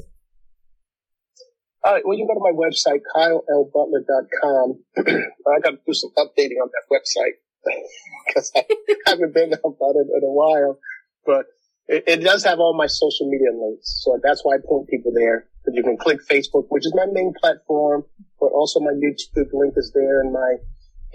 All 1.85 1.93
right. 1.93 2.03
Well, 2.05 2.17
you 2.17 2.27
go 2.27 2.35
to 2.35 2.41
my 2.41 2.53
website, 2.53 3.01
kylelbutler.com. 3.15 4.83
I 4.99 5.61
got 5.61 5.71
to 5.71 5.79
do 5.87 5.93
some 5.93 6.11
updating 6.17 6.63
on 6.63 6.71
that 6.71 6.87
website 6.91 7.39
because 8.27 8.53
I 8.55 8.65
haven't 9.07 9.35
been 9.35 9.53
it 9.53 9.57
in 9.59 10.23
a 10.23 10.33
while, 10.33 10.79
but 11.25 11.47
it, 11.89 12.05
it, 12.07 12.17
does 12.23 12.45
have 12.45 12.59
all 12.59 12.77
my 12.77 12.87
social 12.87 13.29
media 13.29 13.51
links. 13.53 14.03
So 14.03 14.19
that's 14.23 14.43
why 14.45 14.55
I 14.55 14.59
point 14.67 14.89
people 14.89 15.13
there. 15.15 15.47
But 15.65 15.75
you 15.75 15.83
can 15.83 15.97
click 15.97 16.21
Facebook, 16.31 16.67
which 16.69 16.87
is 16.87 16.95
my 16.95 17.07
main 17.11 17.33
platform, 17.41 18.05
but 18.41 18.47
also 18.47 18.81
my 18.81 18.93
YouTube 18.93 19.51
link 19.53 19.75
is 19.77 19.93
there 19.95 20.21
and 20.21 20.33
my 20.33 20.57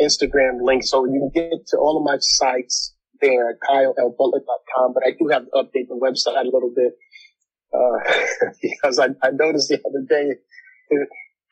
Instagram 0.01 0.61
link. 0.61 0.83
So 0.83 1.05
you 1.05 1.29
can 1.33 1.49
get 1.49 1.67
to 1.67 1.77
all 1.77 1.97
of 1.97 2.03
my 2.03 2.17
sites 2.19 2.95
there 3.21 3.49
at 3.49 3.57
kylelbutler.com. 3.69 4.93
But 4.93 5.03
I 5.05 5.11
do 5.17 5.27
have 5.29 5.45
to 5.45 5.51
update 5.55 5.87
the 5.89 5.99
website 5.99 6.39
a 6.39 6.45
little 6.45 6.71
bit, 6.73 6.93
uh, 7.73 8.49
because 8.61 8.99
I, 8.99 9.07
I 9.23 9.31
noticed 9.31 9.69
the 9.69 9.79
other 9.85 10.05
day, 10.07 10.35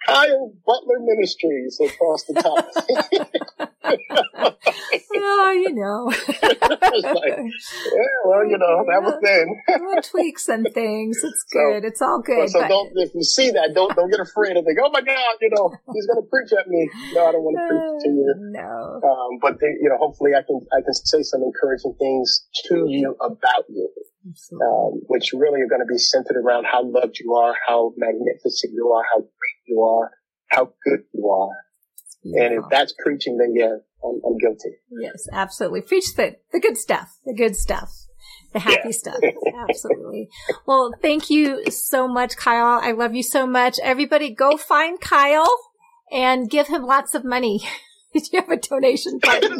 Kyle 0.05 0.53
Butler 0.65 0.99
Ministries 1.01 1.79
across 1.83 2.23
the 2.25 2.33
top. 2.41 3.69
oh, 5.15 5.51
you 5.51 5.73
know. 5.73 6.05
like, 6.05 7.37
yeah, 7.37 8.15
well, 8.25 8.45
you 8.45 8.57
know, 8.57 8.85
that 8.87 9.01
was 9.01 9.17
then. 9.21 9.45
Little 9.67 10.01
tweaks 10.01 10.47
and 10.47 10.67
things. 10.73 11.17
It's 11.23 11.43
good. 11.51 11.81
So, 11.81 11.87
it's 11.87 12.01
all 12.01 12.21
good. 12.21 12.49
So 12.49 12.61
but... 12.61 12.67
don't, 12.67 12.91
if 12.95 13.13
you 13.13 13.23
see 13.23 13.51
that, 13.51 13.73
don't, 13.73 13.95
don't 13.95 14.09
get 14.09 14.19
afraid 14.19 14.55
and 14.57 14.65
think, 14.65 14.77
oh 14.83 14.89
my 14.91 15.01
God, 15.01 15.35
you 15.41 15.49
know, 15.55 15.73
he's 15.93 16.05
going 16.07 16.21
to 16.21 16.27
preach 16.29 16.51
at 16.57 16.67
me. 16.67 16.89
No, 17.13 17.27
I 17.27 17.31
don't 17.31 17.43
want 17.43 17.57
to 17.57 17.65
preach 17.67 18.03
to 18.05 18.09
you. 18.09 18.33
No. 18.53 19.01
Um, 19.03 19.39
but 19.41 19.59
they, 19.59 19.73
you 19.81 19.89
know, 19.89 19.97
hopefully 19.97 20.31
I 20.33 20.41
can, 20.41 20.59
I 20.73 20.81
can 20.81 20.93
say 20.93 21.21
some 21.23 21.41
encouraging 21.43 21.95
things 21.99 22.45
to 22.69 22.85
you 22.87 23.15
about 23.21 23.65
you. 23.69 23.89
Um, 24.25 25.01
which 25.07 25.33
really 25.33 25.61
are 25.61 25.67
going 25.67 25.81
to 25.81 25.91
be 25.91 25.99
centered 25.99 26.37
around 26.37 26.65
how 26.65 26.83
loved 26.83 27.19
you 27.19 27.33
are, 27.35 27.53
how 27.67 27.93
magnificent 27.95 28.73
you 28.73 28.89
are, 28.89 29.03
how 29.13 29.19
great 29.19 29.61
you 29.67 29.81
are, 29.81 30.11
how 30.49 30.73
good 30.83 31.03
you 31.13 31.29
are. 31.29 31.55
Yeah. 32.23 32.45
And 32.45 32.53
if 32.55 32.63
that's 32.71 32.93
preaching, 33.03 33.37
then 33.37 33.53
yeah, 33.55 33.75
I'm, 34.03 34.19
I'm, 34.25 34.37
guilty. 34.39 34.77
Yes, 34.99 35.27
absolutely. 35.31 35.81
Preach 35.81 36.15
the, 36.15 36.37
the 36.51 36.59
good 36.59 36.75
stuff, 36.75 37.19
the 37.23 37.35
good 37.35 37.55
stuff, 37.55 37.91
the 38.51 38.59
happy 38.59 38.79
yeah. 38.85 38.91
stuff. 38.91 39.19
absolutely. 39.69 40.29
Well, 40.65 40.91
thank 40.99 41.29
you 41.29 41.69
so 41.69 42.07
much, 42.07 42.35
Kyle. 42.35 42.79
I 42.81 42.91
love 42.91 43.13
you 43.13 43.21
so 43.21 43.45
much. 43.45 43.77
Everybody 43.83 44.33
go 44.33 44.57
find 44.57 44.99
Kyle 44.99 45.55
and 46.11 46.49
give 46.49 46.67
him 46.67 46.83
lots 46.83 47.13
of 47.13 47.23
money. 47.23 47.59
Do 48.13 48.21
you 48.31 48.39
have 48.39 48.49
a 48.49 48.57
donation 48.57 49.19
button 49.21 49.59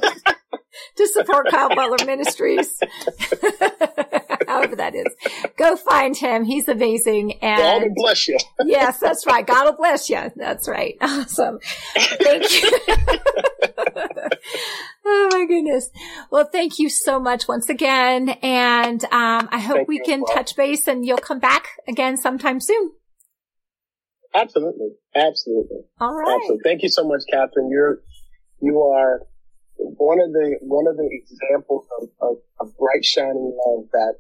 to 0.98 1.08
support 1.08 1.48
Kyle 1.52 1.76
Butler 1.76 2.06
Ministries? 2.06 2.80
That 4.76 4.96
is. 4.96 5.06
Go 5.58 5.76
find 5.76 6.16
him. 6.16 6.44
He's 6.44 6.68
amazing. 6.68 7.34
And 7.42 7.58
God 7.58 7.82
will 7.84 7.94
bless 7.96 8.28
you. 8.28 8.38
yes, 8.66 9.00
that's 9.00 9.26
right. 9.26 9.46
God 9.46 9.66
will 9.66 9.78
bless 9.78 10.10
you. 10.10 10.32
That's 10.36 10.68
right. 10.68 10.96
Awesome. 11.02 11.60
Thank 11.96 12.64
you. 12.64 12.72
oh 15.06 15.30
my 15.32 15.46
goodness. 15.48 15.90
Well, 16.32 16.46
thank 16.52 16.80
you 16.80 16.90
so 16.90 17.20
much 17.20 17.48
once 17.48 17.70
again. 17.70 18.30
And, 18.42 19.04
um, 19.06 19.50
I 19.52 19.60
hope 19.60 19.78
thank 19.78 19.88
we 19.88 20.00
can 20.00 20.22
well. 20.22 20.36
touch 20.36 20.56
base 20.56 20.88
and 20.88 21.06
you'll 21.06 21.18
come 21.18 21.40
back 21.40 21.68
again 21.88 22.18
sometime 22.18 22.60
soon. 22.60 22.92
Absolutely. 24.34 24.90
Absolutely. 25.16 25.78
All 26.00 26.14
right. 26.14 26.36
Absolutely. 26.36 26.62
Thank 26.64 26.84
you 26.84 26.90
so 26.90 27.08
much, 27.08 27.22
Catherine. 27.32 27.70
You're, 27.72 28.02
you 28.62 28.82
are 28.82 29.22
one 29.78 30.20
of 30.20 30.32
the, 30.34 30.58
one 30.62 30.88
of 30.88 30.98
the 30.98 31.10
examples 31.12 31.86
of, 32.02 32.10
of, 32.22 32.38
of 32.60 32.78
bright 32.78 33.06
shining 33.06 33.58
love 33.66 33.86
that 33.94 34.16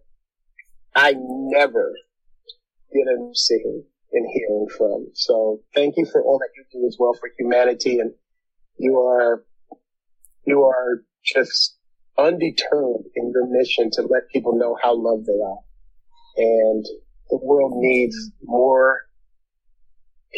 I 0.96 1.14
never 1.18 1.93
get 2.93 3.08
a 3.08 3.30
seeing 3.34 3.84
and 4.14 4.28
hearing 4.34 4.68
from. 4.78 5.08
So 5.14 5.62
thank 5.74 5.96
you 5.98 6.06
for 6.06 6.24
all 6.24 6.39
that 6.39 6.50
you 6.56 6.64
do 6.72 6.88
as 6.88 6.96
well 7.00 7.14
for 7.20 7.30
humanity. 7.38 8.00
And 8.00 8.14
you 8.78 9.00
are, 9.00 9.43
you 10.46 10.64
are 10.64 11.04
just 11.24 11.78
undeterred 12.18 13.04
in 13.16 13.32
your 13.34 13.48
mission 13.48 13.89
to 13.91 14.04
let 14.04 14.30
people 14.32 14.58
know 14.58 14.78
how 14.82 14.96
loved 14.96 15.26
they 15.26 15.34
are. 15.34 15.60
And 16.38 16.86
the 17.30 17.39
world 17.43 17.74
needs 17.76 18.16
more 18.43 19.02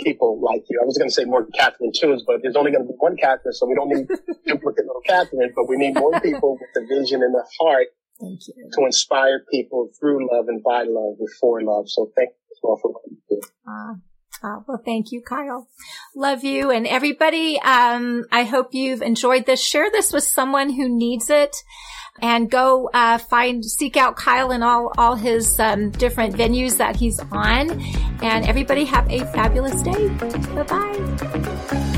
people 0.04 0.40
like 0.42 0.64
you. 0.70 0.80
I 0.82 0.86
was 0.86 0.98
going 0.98 1.10
to 1.10 1.14
say 1.14 1.26
more 1.26 1.46
Catherine 1.56 1.92
Toons, 1.94 2.24
but 2.26 2.42
there's 2.42 2.56
only 2.56 2.72
going 2.72 2.86
to 2.86 2.88
be 2.88 2.98
one 2.98 3.18
Catherine, 3.18 3.54
so 3.54 3.68
we 3.68 3.76
don't 3.76 3.90
need 3.90 4.08
duplicate 4.46 4.86
little 4.86 5.02
Catherine, 5.06 5.52
but 5.56 5.68
we 5.68 5.78
need 5.78 5.96
more 5.96 6.20
people 6.22 6.58
with 6.60 6.70
the 6.74 6.86
vision 6.88 7.24
and 7.24 7.34
the 7.34 7.46
heart 7.60 7.88
Thank 8.20 8.48
you. 8.48 8.70
To 8.74 8.86
inspire 8.86 9.44
people 9.52 9.90
through 10.00 10.28
love 10.32 10.48
and 10.48 10.64
by 10.64 10.84
love 10.84 11.16
with 11.20 11.34
for 11.40 11.62
love. 11.62 11.90
So 11.90 12.12
thank 12.16 12.30
you 12.30 12.70
all 12.70 12.80
for 12.82 12.92
what 12.92 13.04
you 13.10 13.18
do. 13.30 13.42
Uh, 13.68 13.94
uh, 14.44 14.60
well, 14.68 14.82
thank 14.84 15.12
you, 15.12 15.22
Kyle. 15.22 15.68
Love 16.16 16.44
you 16.44 16.72
and 16.72 16.86
everybody. 16.88 17.60
Um, 17.60 18.26
I 18.32 18.44
hope 18.44 18.74
you've 18.74 19.02
enjoyed 19.02 19.46
this. 19.46 19.64
Share 19.64 19.90
this 19.92 20.14
with 20.14 20.24
someone 20.24 20.72
who 20.72 20.90
needs 20.90 21.30
it 21.30 21.56
and 22.22 22.50
go, 22.50 22.90
uh, 22.94 23.18
find, 23.18 23.64
seek 23.64 23.96
out 23.98 24.16
Kyle 24.16 24.52
in 24.52 24.64
all, 24.64 24.92
all 24.98 25.16
his, 25.16 25.60
um, 25.60 25.92
different 25.92 26.36
venues 26.36 26.78
that 26.78 26.96
he's 26.96 27.20
on. 27.32 27.82
And 28.22 28.46
everybody 28.48 28.86
have 28.86 29.10
a 29.12 29.20
fabulous 29.32 29.82
day. 29.82 30.08
Bye 30.08 30.64
bye. 30.64 31.98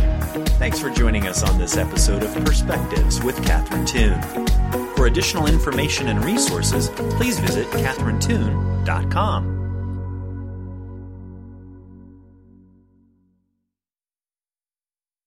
Thanks 0.59 0.79
for 0.79 0.89
joining 0.89 1.27
us 1.27 1.41
on 1.43 1.57
this 1.57 1.77
episode 1.77 2.23
of 2.23 2.33
Perspectives 2.45 3.23
with 3.23 3.41
Catherine 3.45 3.85
Toon. 3.85 4.68
For 4.99 5.07
additional 5.07 5.47
information 5.47 6.09
and 6.09 6.25
resources, 6.25 6.89
please 6.89 7.39
visit 7.39 7.67
catherinetoon.com. 7.67 9.58